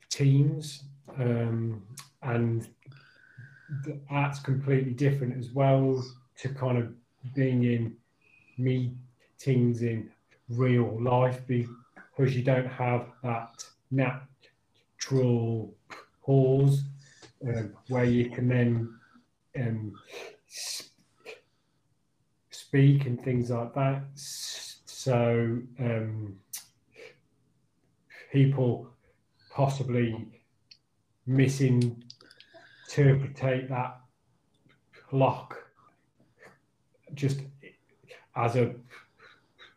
Teams 0.08 0.84
um, 1.18 1.82
and 2.22 2.68
that's 4.10 4.40
completely 4.40 4.92
different 4.92 5.36
as 5.38 5.50
well 5.50 6.02
to 6.38 6.48
kind 6.48 6.78
of 6.78 6.92
being 7.34 7.64
in 7.64 7.94
meetings 8.58 9.82
in 9.82 10.10
real 10.48 11.00
life 11.02 11.40
because 11.46 12.36
you 12.36 12.42
don't 12.42 12.66
have 12.66 13.06
that 13.22 13.64
natural 13.90 15.72
pause 16.22 16.84
um, 17.46 17.72
where 17.88 18.04
you 18.04 18.30
can 18.30 18.48
then 18.48 18.94
um, 19.58 19.92
speak 22.50 23.06
and 23.06 23.20
things 23.22 23.50
like 23.50 23.74
that. 23.74 24.02
So 25.02 25.58
um, 25.78 26.36
people 28.30 28.86
possibly 29.50 30.28
missing 31.24 32.04
interpret 32.84 33.68
that 33.70 33.98
block 35.10 35.56
just 37.14 37.40
as 38.36 38.56
a 38.56 38.74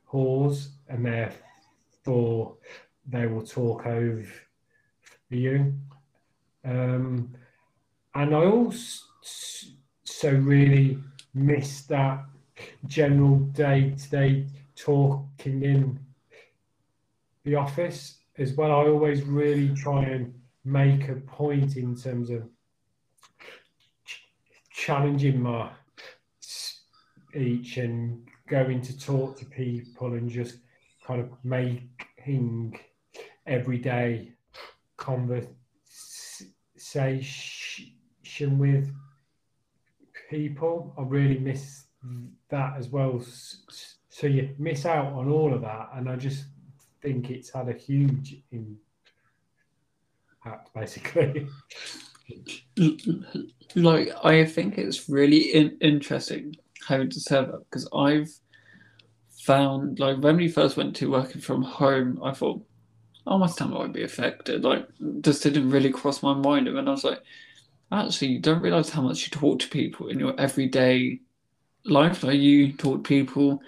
pause 0.06 0.72
and 0.90 1.06
therefore 1.06 2.58
they 3.08 3.26
will 3.26 3.46
talk 3.46 3.86
over 3.86 4.28
you. 5.30 5.74
Um, 6.66 7.34
and 8.14 8.36
I 8.36 8.44
also 8.44 9.04
really 10.34 11.00
miss 11.34 11.84
that 11.84 12.26
general 12.88 13.38
day 13.38 13.92
to 13.92 14.10
day 14.10 14.48
talking 14.76 15.64
in 15.64 16.00
the 17.44 17.56
office 17.56 18.18
as 18.38 18.54
well. 18.54 18.72
I 18.72 18.88
always 18.88 19.24
really 19.24 19.74
try 19.76 20.04
and 20.04 20.34
make 20.66 21.10
a 21.10 21.16
point 21.16 21.78
in 21.78 21.96
terms 21.96 22.30
of 22.30 22.44
ch- 24.06 24.24
challenging 24.72 25.42
my 25.42 25.70
speech 26.40 27.78
and 27.78 28.28
going 28.48 28.82
to 28.82 28.98
talk 28.98 29.38
to 29.38 29.46
people 29.46 30.14
and 30.14 30.30
just 30.30 30.58
kind 31.06 31.20
of 31.20 31.30
making 31.44 32.80
everyday 33.46 34.32
conversation 34.98 35.58
with 38.58 38.94
people. 40.30 40.94
I 40.98 41.02
really 41.04 41.40
miss 41.40 41.86
that 42.50 42.76
as 42.78 42.90
well. 42.90 43.22
So 44.24 44.28
you 44.28 44.56
miss 44.58 44.86
out 44.86 45.08
on 45.08 45.30
all 45.30 45.54
of 45.54 45.60
that, 45.64 45.90
and 45.96 46.08
I 46.10 46.16
just 46.16 46.46
think 47.02 47.30
it's 47.30 47.50
had 47.50 47.68
a 47.68 47.74
huge 47.74 48.38
impact, 48.54 48.80
basically. 50.74 51.46
Like, 53.76 54.14
I 54.24 54.46
think 54.46 54.78
it's 54.78 55.10
really 55.10 55.54
in- 55.54 55.78
interesting 55.82 56.56
having 56.88 57.10
to 57.10 57.20
serve 57.20 57.50
up 57.50 57.66
because 57.70 57.86
I've 57.94 58.30
found, 59.30 60.00
like, 60.00 60.20
when 60.20 60.38
we 60.38 60.48
first 60.48 60.78
went 60.78 60.96
to 60.96 61.12
working 61.12 61.42
from 61.42 61.62
home, 61.62 62.22
I 62.24 62.32
thought, 62.32 62.66
oh, 63.28 63.38
my 63.38 63.48
stammer 63.48 63.80
might 63.80 63.92
be 63.92 64.04
affected. 64.04 64.64
Like, 64.64 64.88
just 65.20 65.44
didn't 65.44 65.70
really 65.70 65.92
cross 65.92 66.24
my 66.24 66.34
mind. 66.34 66.70
And 66.70 66.78
then 66.78 66.88
I 66.88 66.92
was 66.92 67.04
like, 67.04 67.22
actually, 67.92 68.30
you 68.30 68.40
don't 68.40 68.62
realize 68.62 68.90
how 68.90 69.02
much 69.02 69.24
you 69.24 69.32
talk 69.32 69.60
to 69.60 69.68
people 69.68 70.08
in 70.08 70.18
your 70.18 70.40
everyday 70.40 71.20
life. 71.84 72.24
Like, 72.24 72.40
you 72.40 72.72
talk 72.72 73.04
to 73.04 73.10
people 73.10 73.62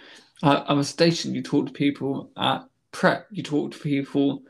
at 0.43 0.65
a 0.69 0.83
station, 0.83 1.33
you 1.33 1.41
talk 1.41 1.67
to 1.67 1.71
people 1.73 2.31
at 2.37 2.65
prep, 2.91 3.27
you 3.31 3.43
talk 3.43 3.71
to 3.71 3.79
people 3.79 4.43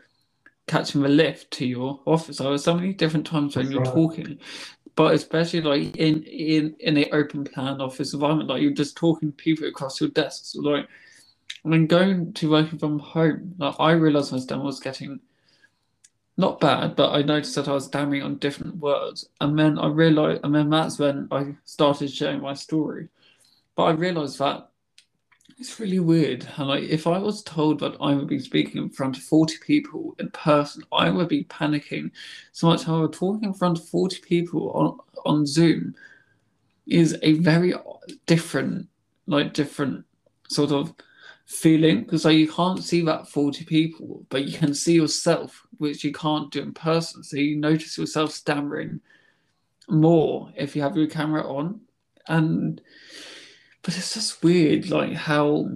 catching 0.68 1.02
the 1.02 1.10
lift 1.10 1.52
to 1.52 1.66
your 1.66 2.00
office. 2.06 2.38
There 2.38 2.52
are 2.52 2.58
so 2.58 2.76
many 2.76 2.94
different 2.94 3.26
times 3.26 3.56
when 3.56 3.72
you're 3.72 3.82
right. 3.82 3.94
talking, 3.94 4.40
but 4.96 5.14
especially 5.14 5.62
like 5.62 5.96
in 5.96 6.24
in 6.24 6.76
in 6.80 6.98
a 6.98 7.10
open 7.12 7.44
plan 7.44 7.82
office 7.82 8.14
environment, 8.14 8.50
like 8.50 8.62
you're 8.62 8.72
just 8.72 8.98
talking 8.98 9.32
to 9.32 9.36
people 9.36 9.68
across 9.68 10.00
your 10.00 10.10
desks. 10.10 10.56
Like, 10.56 10.88
and 11.64 11.74
then 11.74 11.88
going 11.88 12.34
to 12.34 12.52
working 12.52 12.80
from 12.80 13.00
home, 13.00 13.56
like 13.58 13.76
I 13.80 13.92
realized 13.92 14.32
my 14.32 14.40
stem 14.40 14.64
was 14.64 14.80
getting 14.80 15.20
not 16.38 16.60
bad, 16.60 16.96
but 16.96 17.14
I 17.14 17.22
noticed 17.22 17.56
that 17.56 17.68
I 17.68 17.74
was 17.74 17.86
stammering 17.86 18.24
on 18.24 18.40
different 18.40 18.78
words, 18.78 19.30
and 19.40 19.58
then 19.58 19.80
I 19.80 19.88
realized, 19.88 20.42
and 20.44 20.54
then 20.54 20.70
that's 20.70 21.00
when 21.00 21.28
I 21.32 21.56
started 21.64 22.12
sharing 22.12 22.42
my 22.42 22.54
story. 22.54 23.10
But 23.76 23.84
I 23.84 23.92
realized 23.92 24.40
that 24.40 24.70
it's 25.58 25.80
really 25.80 26.00
weird. 26.00 26.48
And 26.58 26.68
like, 26.68 26.84
if 26.84 27.08
I 27.08 27.18
was 27.18 27.44
told 27.44 27.80
that 27.80 27.96
I 28.02 28.14
would 28.14 28.28
be 28.28 28.40
speaking 28.40 28.82
in 28.82 28.90
front 28.90 29.18
of 29.18 29.24
40 29.24 29.58
people 29.66 30.16
in 30.20 30.30
person, 30.32 30.84
I 30.92 31.10
would 31.10 31.30
be 31.30 31.46
panicking 31.46 32.12
so 32.52 32.68
much. 32.68 32.84
However, 32.84 33.08
talking 33.08 33.46
in 33.46 33.54
front 33.54 33.80
of 33.80 33.88
40 33.88 34.22
people 34.22 34.72
on, 34.72 35.00
on 35.26 35.46
Zoom 35.46 35.96
is 36.88 37.18
a 37.22 37.34
very 37.34 37.74
different, 38.26 38.88
like, 39.28 39.54
different 39.54 40.06
sort 40.50 40.72
of 40.72 40.94
feeling 41.46 42.04
because 42.04 42.26
like 42.26 42.38
you 42.38 42.52
can't 42.52 42.84
see 42.84 43.02
that 43.02 43.30
40 43.30 43.66
people, 43.66 44.26
but 44.30 44.46
you 44.46 44.58
can 44.58 44.74
see 44.74 44.94
yourself, 44.94 45.66
which 45.78 46.04
you 46.04 46.12
can't 46.12 46.52
do 46.52 46.62
in 46.62 46.74
person. 46.74 47.24
So 47.24 47.38
you 47.38 47.56
notice 47.56 47.98
yourself 47.98 48.32
stammering 48.32 49.00
more 49.88 50.52
if 50.56 50.76
you 50.76 50.82
have 50.82 50.98
your 50.98 51.08
camera 51.08 51.48
on. 51.48 51.82
And 52.28 52.82
but 53.86 53.96
it's 53.96 54.16
just 54.16 54.44
weird, 54.44 54.90
like 54.90 55.14
how 55.14 55.70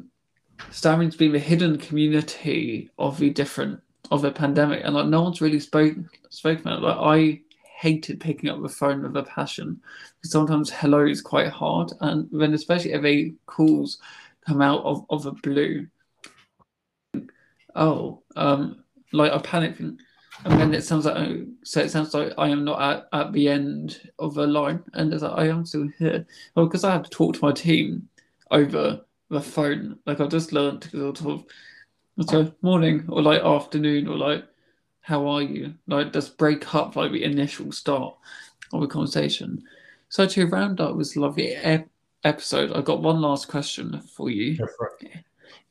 stammering's 0.72 1.16
been 1.16 1.32
the 1.32 1.40
hidden 1.40 1.78
community 1.78 2.90
of 2.98 3.20
the 3.20 3.30
different 3.30 3.80
of 4.10 4.24
the 4.24 4.32
pandemic, 4.32 4.82
and 4.84 4.96
like 4.96 5.06
no 5.06 5.22
one's 5.22 5.42
really 5.42 5.60
spoken 5.60 6.10
spoken 6.30 6.68
about 6.68 6.80
it. 6.80 6.86
Like 6.86 6.98
I 6.98 7.42
hated 7.64 8.20
picking 8.20 8.50
up 8.50 8.62
the 8.62 8.68
phone 8.68 9.04
with 9.04 9.16
a 9.16 9.24
passion 9.24 9.80
because 10.18 10.32
sometimes 10.32 10.72
hello 10.72 11.06
is 11.06 11.22
quite 11.22 11.50
hard, 11.50 11.92
and 12.02 12.28
then 12.32 12.56
especially 12.56 12.94
if 12.94 13.04
they 13.04 13.36
calls 13.46 14.00
come 14.46 14.64
out 14.64 14.84
of 14.84 15.06
of 15.12 15.22
the 15.22 15.34
blue. 15.34 15.86
Oh, 17.76 18.24
um, 18.36 18.84
like 19.14 19.32
I 19.32 19.38
panic 19.38 19.78
and 20.46 20.60
then 20.60 20.74
it 20.74 20.84
sounds 20.84 21.06
like 21.06 21.18
oh, 21.18 21.46
so 21.64 21.82
it 21.82 21.90
sounds 21.90 22.14
like 22.14 22.34
I 22.38 22.50
am 22.50 22.64
not 22.64 22.82
at, 22.82 23.10
at 23.12 23.34
the 23.34 23.50
end 23.50 24.10
of 24.20 24.38
a 24.38 24.48
line, 24.48 24.84
and 24.94 25.14
it's 25.14 25.24
like 25.24 25.38
I 25.38 25.48
am 25.48 25.66
still 25.66 25.90
here. 25.98 26.26
Well, 26.56 26.66
because 26.66 26.84
I 26.84 26.94
had 26.94 27.04
to 27.04 27.10
talk 27.10 27.36
to 27.36 27.46
my 27.46 27.52
team 27.52 28.08
over 28.52 29.02
the 29.30 29.42
phone. 29.42 30.00
Like 30.06 30.20
I've 30.20 30.30
just 30.30 30.54
learned 30.54 30.84
to 30.84 31.16
sort 31.16 31.22
of 31.26 31.46
so 32.28 32.54
morning 32.62 33.06
or 33.10 33.22
like 33.22 33.42
afternoon 33.42 34.08
or 34.08 34.18
like 34.18 34.46
how 35.02 35.28
are 35.28 35.42
you? 35.42 35.74
Like 35.88 36.14
just 36.14 36.38
break 36.38 36.76
up 36.76 36.96
like 36.96 37.12
the 37.12 37.24
initial 37.24 37.72
start 37.72 38.16
of 38.74 38.84
a 38.84 38.88
conversation. 38.88 39.64
So 40.10 40.26
to 40.28 40.48
round 40.48 40.82
up 40.82 40.98
this 40.98 41.16
lovely 41.16 41.56
ep- 41.56 41.90
episode, 42.24 42.72
I've 42.74 42.86
got 42.86 43.02
one 43.02 43.22
last 43.22 43.48
question 43.48 44.02
for 44.02 44.30
you. 44.30 44.58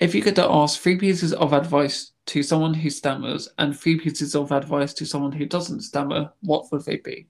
If 0.01 0.15
you 0.15 0.23
could 0.23 0.39
ask 0.39 0.81
three 0.81 0.97
pieces 0.97 1.33
of 1.33 1.53
advice 1.53 2.13
to 2.27 2.43
someone 2.43 2.75
who 2.75 2.91
stammers 2.91 3.49
and 3.59 3.79
three 3.79 3.99
pieces 3.99 4.35
of 4.35 4.53
advice 4.53 4.93
to 4.95 5.07
someone 5.07 5.33
who 5.33 5.47
doesn't 5.47 5.81
stammer, 5.81 6.33
what 6.41 6.71
would 6.71 6.85
they 6.85 6.97
be? 6.97 7.27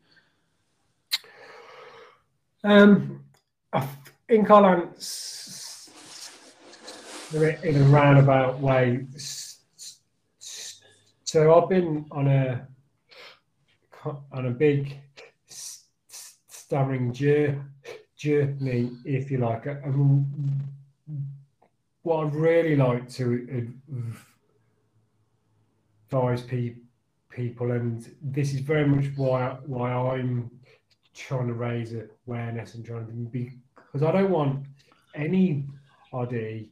Um, 2.65 3.25
in 4.29 4.45
Collins, 4.45 5.89
in 7.33 7.77
a 7.77 7.85
roundabout 7.85 8.59
way. 8.61 9.07
So 11.25 11.55
I've 11.55 11.69
been 11.69 12.07
on 12.11 12.27
a 12.27 12.67
on 14.33 14.47
a 14.47 14.51
big 14.51 14.99
stammering 15.47 17.13
journey, 17.13 18.91
if 19.05 19.31
you 19.31 19.39
like. 19.39 19.67
What 22.09 22.27
I'd 22.27 22.35
really 22.35 22.75
like 22.75 23.07
to 23.11 23.71
advise 26.11 26.43
people, 27.29 27.71
and 27.71 28.11
this 28.23 28.55
is 28.55 28.61
very 28.61 28.89
much 28.89 29.11
why 29.17 29.59
why 29.67 29.93
I'm 29.93 30.51
trying 31.15 31.49
to 31.49 31.53
raise 31.53 31.95
awareness 32.27 32.75
and 32.75 32.85
trying 32.85 33.07
to 33.09 33.13
be 33.13 33.53
because 33.75 34.03
I 34.03 34.13
don't 34.13 34.31
want 34.31 34.65
anybody 35.15 36.71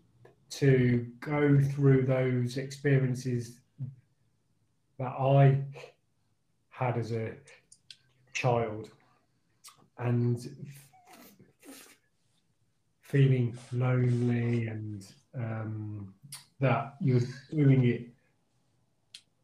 to 0.48 1.06
go 1.20 1.60
through 1.60 2.06
those 2.06 2.56
experiences 2.56 3.60
that 4.98 5.12
I 5.18 5.58
had 6.70 6.96
as 6.96 7.12
a 7.12 7.32
child 8.32 8.88
and 9.98 10.72
feeling 13.02 13.56
lonely 13.72 14.68
and 14.68 15.06
um, 15.36 16.14
that 16.60 16.94
you're 17.00 17.20
doing 17.50 17.84
it 17.84 18.08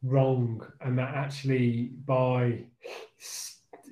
wrong 0.01 0.65
and 0.81 0.97
that 0.97 1.13
actually 1.15 1.91
by 2.05 2.59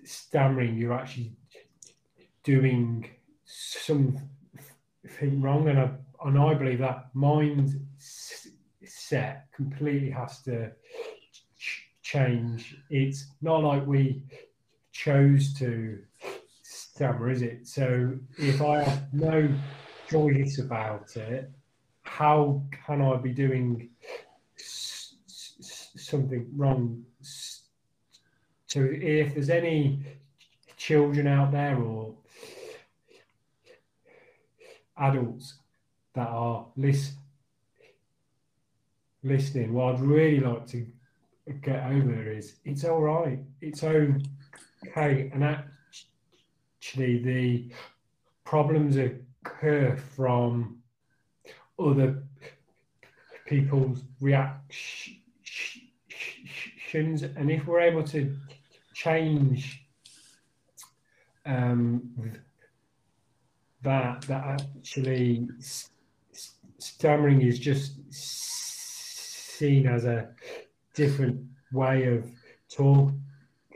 stammering 0.04 0.78
you're 0.78 0.94
actually 0.94 1.32
doing 2.44 3.10
something 3.46 4.22
wrong. 5.36 5.70
And 5.70 5.80
I, 5.80 5.92
and 6.26 6.38
I 6.38 6.54
believe 6.54 6.80
that 6.80 7.14
mindset 7.16 7.54
completely 9.56 10.10
has 10.10 10.42
to 10.44 10.72
ch- 11.58 11.88
change. 12.02 12.76
It's 12.90 13.28
not 13.42 13.64
like 13.64 13.86
we 13.86 14.24
chose 14.92 15.54
to 15.56 16.00
stammer 16.64 17.32
is 17.32 17.42
it? 17.42 17.68
So 17.68 18.18
if 18.38 18.62
I 18.62 18.84
have 18.84 19.14
no 19.14 19.50
choice 20.10 20.60
about 20.60 21.16
it 21.16 21.50
how 22.22 22.62
can 22.86 23.02
I 23.02 23.16
be 23.18 23.32
doing 23.32 23.90
something 24.56 26.48
wrong. 26.56 27.04
So 28.68 28.88
if 28.92 29.34
there's 29.34 29.50
any 29.50 30.04
children 30.78 31.26
out 31.26 31.52
there 31.52 31.78
or 31.78 32.14
adults 34.98 35.56
that 36.14 36.28
are 36.28 36.68
list, 36.78 37.14
listening, 39.24 39.74
what 39.74 39.96
I'd 39.96 40.02
really 40.02 40.42
like 40.42 40.68
to 40.68 40.86
get 41.64 41.92
over 41.92 42.32
is 42.32 42.58
it's 42.66 42.84
all 42.86 43.02
right. 43.02 43.40
It's 43.62 43.84
okay, 43.84 45.32
and 45.34 45.44
actually 45.44 47.24
the 47.24 47.72
problems 48.44 48.96
occur 48.98 49.98
from 50.16 50.81
other 51.90 52.24
people's 53.48 54.04
reactions. 54.20 55.18
And 56.94 57.50
if 57.52 57.66
we're 57.66 57.82
able 57.82 58.04
to 58.04 58.36
change 58.94 59.86
um, 61.46 62.12
that 63.82 64.22
that 64.24 64.62
actually 64.62 65.48
stammering 66.78 67.42
is 67.42 67.58
just 67.60 67.94
seen 68.12 69.88
as 69.88 70.06
a 70.06 70.30
different 70.94 71.42
way 71.72 72.06
of 72.06 72.30
talking 72.70 73.22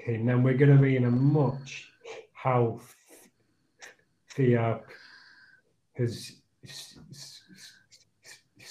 then 0.06 0.44
we're 0.44 0.58
going 0.58 0.76
to 0.76 0.82
be 0.82 0.96
in 0.96 1.06
a 1.06 1.12
much 1.12 1.90
healthier 2.34 2.82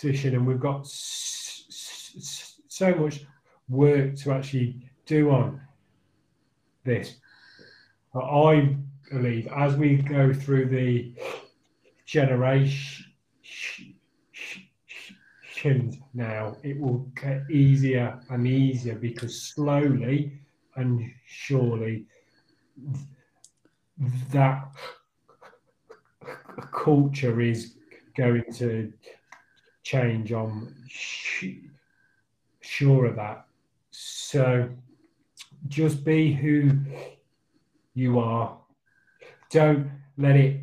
position 0.05 0.35
and 0.35 0.47
we've 0.47 0.61
got 0.61 0.87
so 0.87 2.95
much 2.95 3.25
work 3.71 4.15
to 4.15 4.33
actually 4.33 4.77
do 5.07 5.31
on 5.31 5.59
this. 6.85 7.17
But 8.13 8.25
I 8.25 8.77
believe 9.11 9.49
as 9.57 9.77
we 9.77 9.97
go 9.97 10.35
through 10.35 10.69
the 10.69 11.15
generations 12.05 13.07
now, 16.13 16.57
it 16.63 16.79
will 16.79 17.11
get 17.21 17.51
easier 17.51 18.21
and 18.29 18.47
easier 18.47 18.97
because 18.97 19.55
slowly 19.55 20.39
and 20.77 21.11
surely 21.27 22.05
that 24.33 24.69
culture 26.73 27.41
is 27.41 27.77
going 28.19 28.45
to 28.53 28.93
change. 29.85 30.33
I'm 30.33 30.75
sure 32.61 33.07
of 33.07 33.17
that. 33.17 33.47
So 33.91 34.69
just 35.69 36.05
be 36.05 36.33
who 36.33 36.73
you 37.95 38.19
are. 38.19 38.59
Don't 39.51 39.91
let 40.19 40.37
it 40.37 40.61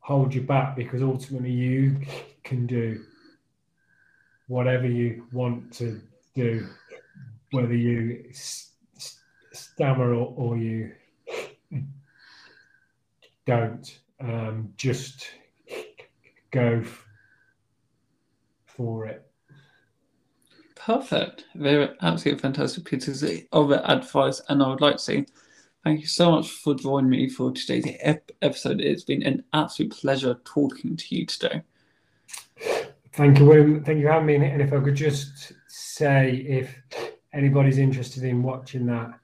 hold 0.00 0.34
you 0.34 0.42
back 0.42 0.76
because 0.76 1.02
ultimately 1.02 1.50
you 1.50 1.98
can 2.42 2.66
do 2.66 3.02
whatever 4.48 4.86
you 4.86 5.26
want 5.32 5.72
to 5.72 6.02
do, 6.34 6.68
whether 7.52 7.74
you 7.74 8.30
stammer 9.52 10.12
or, 10.12 10.34
or 10.36 10.58
you 10.58 10.92
don't. 13.46 13.98
Um, 14.20 14.72
just 14.76 15.26
go 16.50 16.82
for 18.76 19.06
it. 19.06 19.26
Perfect. 20.74 21.46
Very 21.54 21.88
absolutely 22.02 22.40
fantastic 22.40 22.84
pieces 22.84 23.24
of 23.52 23.70
advice. 23.72 24.42
And 24.48 24.62
I 24.62 24.68
would 24.68 24.80
like 24.80 24.96
to 24.96 25.02
say 25.02 25.26
thank 25.82 26.00
you 26.00 26.06
so 26.06 26.32
much 26.32 26.50
for 26.50 26.74
joining 26.74 27.10
me 27.10 27.28
for 27.28 27.52
today's 27.52 27.86
ep- 28.00 28.32
episode. 28.42 28.80
It's 28.80 29.04
been 29.04 29.22
an 29.22 29.44
absolute 29.52 29.92
pleasure 29.92 30.38
talking 30.44 30.96
to 30.96 31.16
you 31.16 31.26
today. 31.26 31.62
Thank 33.12 33.38
you, 33.38 33.46
William. 33.46 33.84
Thank 33.84 34.00
you 34.00 34.06
for 34.06 34.12
having 34.12 34.40
me. 34.40 34.46
And 34.46 34.60
if 34.60 34.72
I 34.72 34.80
could 34.80 34.96
just 34.96 35.52
say, 35.68 36.44
if 36.48 36.76
anybody's 37.32 37.78
interested 37.78 38.24
in 38.24 38.42
watching 38.42 38.86
that 38.86 39.14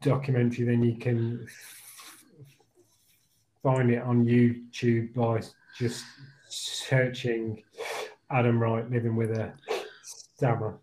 documentary, 0.00 0.66
then 0.66 0.82
you 0.82 0.96
can 0.96 1.46
find 3.62 3.90
it 3.90 4.02
on 4.02 4.24
YouTube 4.24 5.14
by 5.14 5.40
just 5.78 6.04
searching 6.48 7.62
Adam 8.30 8.58
Wright 8.58 8.88
living 8.90 9.16
with 9.16 9.30
a 9.30 9.52
stammer. 10.02 10.78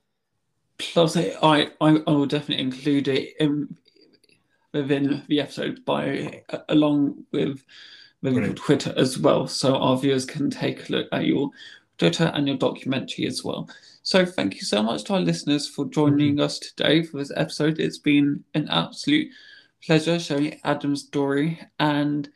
Plus, 0.78 1.18
I, 1.18 1.36
I, 1.42 1.72
I 1.82 2.12
will 2.12 2.26
definitely 2.26 2.64
include 2.64 3.08
it 3.08 3.36
in, 3.40 3.76
within 4.74 5.24
the 5.28 5.42
episode 5.42 5.84
by 5.86 6.44
along 6.70 7.26
with 7.32 7.64
with 8.22 8.34
your 8.34 8.54
Twitter 8.54 8.94
as 8.98 9.18
well, 9.20 9.48
so 9.48 9.76
our 9.76 9.98
viewers 9.98 10.26
can 10.26 10.50
take 10.50 10.90
a 10.90 10.92
look 10.92 11.08
at 11.12 11.26
your 11.26 11.52
Twitter 11.98 12.32
and 12.34 12.48
your 12.48 12.58
documentary 12.58 13.28
as 13.28 13.44
well. 13.44 13.70
So, 14.04 14.26
thank 14.26 14.56
you 14.56 14.62
so 14.62 14.82
much 14.82 15.04
to 15.06 15.14
our 15.14 15.20
listeners 15.20 15.68
for 15.68 15.86
joining 15.86 16.36
mm-hmm. 16.36 16.44
us 16.44 16.60
today 16.60 17.04
for 17.04 17.18
this 17.18 17.32
episode. 17.36 17.80
It's 17.80 18.00
been 18.00 18.44
an 18.54 18.68
absolute 18.70 19.30
pleasure 19.84 20.20
sharing 20.20 20.60
Adam's 20.64 21.04
story, 21.04 21.60
and 21.80 22.30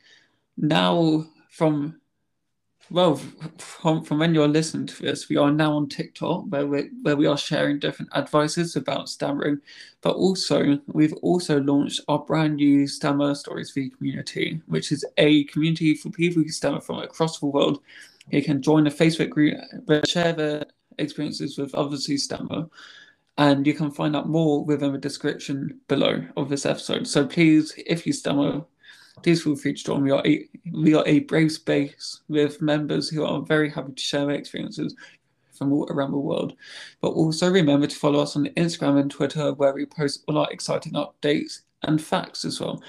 now 0.56 1.26
from 1.50 2.00
well, 2.92 3.16
from, 3.56 4.04
from 4.04 4.18
when 4.18 4.34
you're 4.34 4.46
listening 4.46 4.86
to 4.86 5.02
this, 5.02 5.28
we 5.28 5.36
are 5.36 5.50
now 5.50 5.72
on 5.72 5.88
TikTok 5.88 6.44
where 6.48 6.66
we 6.66 6.90
where 7.02 7.16
we 7.16 7.26
are 7.26 7.38
sharing 7.38 7.78
different 7.78 8.14
advices 8.14 8.76
about 8.76 9.08
stammering, 9.08 9.60
but 10.02 10.14
also 10.14 10.78
we've 10.88 11.14
also 11.14 11.60
launched 11.60 12.02
our 12.08 12.18
brand 12.18 12.56
new 12.56 12.86
Stammer 12.86 13.34
Stories 13.34 13.70
V 13.70 13.90
community, 13.90 14.60
which 14.66 14.92
is 14.92 15.04
a 15.16 15.44
community 15.44 15.94
for 15.94 16.10
people 16.10 16.42
who 16.42 16.50
stammer 16.50 16.80
from 16.80 16.98
across 16.98 17.38
the 17.40 17.46
world. 17.46 17.82
You 18.30 18.42
can 18.42 18.60
join 18.60 18.86
a 18.86 18.90
Facebook 18.90 19.30
group 19.30 19.56
where 19.86 20.04
share 20.06 20.34
their 20.34 20.64
experiences 20.98 21.56
with 21.56 21.74
others 21.74 22.04
who 22.04 22.18
stammer, 22.18 22.68
and 23.38 23.66
you 23.66 23.72
can 23.72 23.90
find 23.90 24.14
out 24.14 24.28
more 24.28 24.64
within 24.64 24.92
the 24.92 24.98
description 24.98 25.80
below 25.88 26.24
of 26.36 26.50
this 26.50 26.66
episode. 26.66 27.06
So 27.08 27.26
please, 27.26 27.74
if 27.86 28.06
you 28.06 28.12
stammer, 28.12 28.64
Feel 29.22 29.56
free 29.56 29.74
to 29.74 29.84
join. 29.84 30.02
We 30.02 30.10
are 30.10 30.26
a, 30.26 30.48
we 30.72 30.94
are 30.94 31.06
a 31.06 31.20
brave 31.20 31.52
space 31.52 32.20
with 32.28 32.62
members 32.62 33.08
who 33.08 33.24
are 33.24 33.42
very 33.42 33.70
happy 33.70 33.92
to 33.92 34.02
share 34.02 34.26
their 34.26 34.34
experiences 34.34 34.96
from 35.52 35.72
all 35.72 35.86
around 35.90 36.12
the 36.12 36.18
world. 36.18 36.54
But 37.00 37.10
also 37.10 37.50
remember 37.50 37.86
to 37.86 37.96
follow 37.96 38.20
us 38.20 38.36
on 38.36 38.46
Instagram 38.56 39.00
and 39.00 39.10
Twitter 39.10 39.52
where 39.52 39.74
we 39.74 39.86
post 39.86 40.24
all 40.26 40.38
our 40.38 40.50
exciting 40.50 40.94
updates 40.94 41.60
and 41.82 42.02
facts 42.02 42.44
as 42.44 42.60
well. 42.60 42.82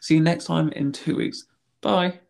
See 0.00 0.14
you 0.14 0.20
next 0.20 0.44
time 0.44 0.70
in 0.70 0.92
two 0.92 1.16
weeks. 1.16 1.46
Bye. 1.80 2.20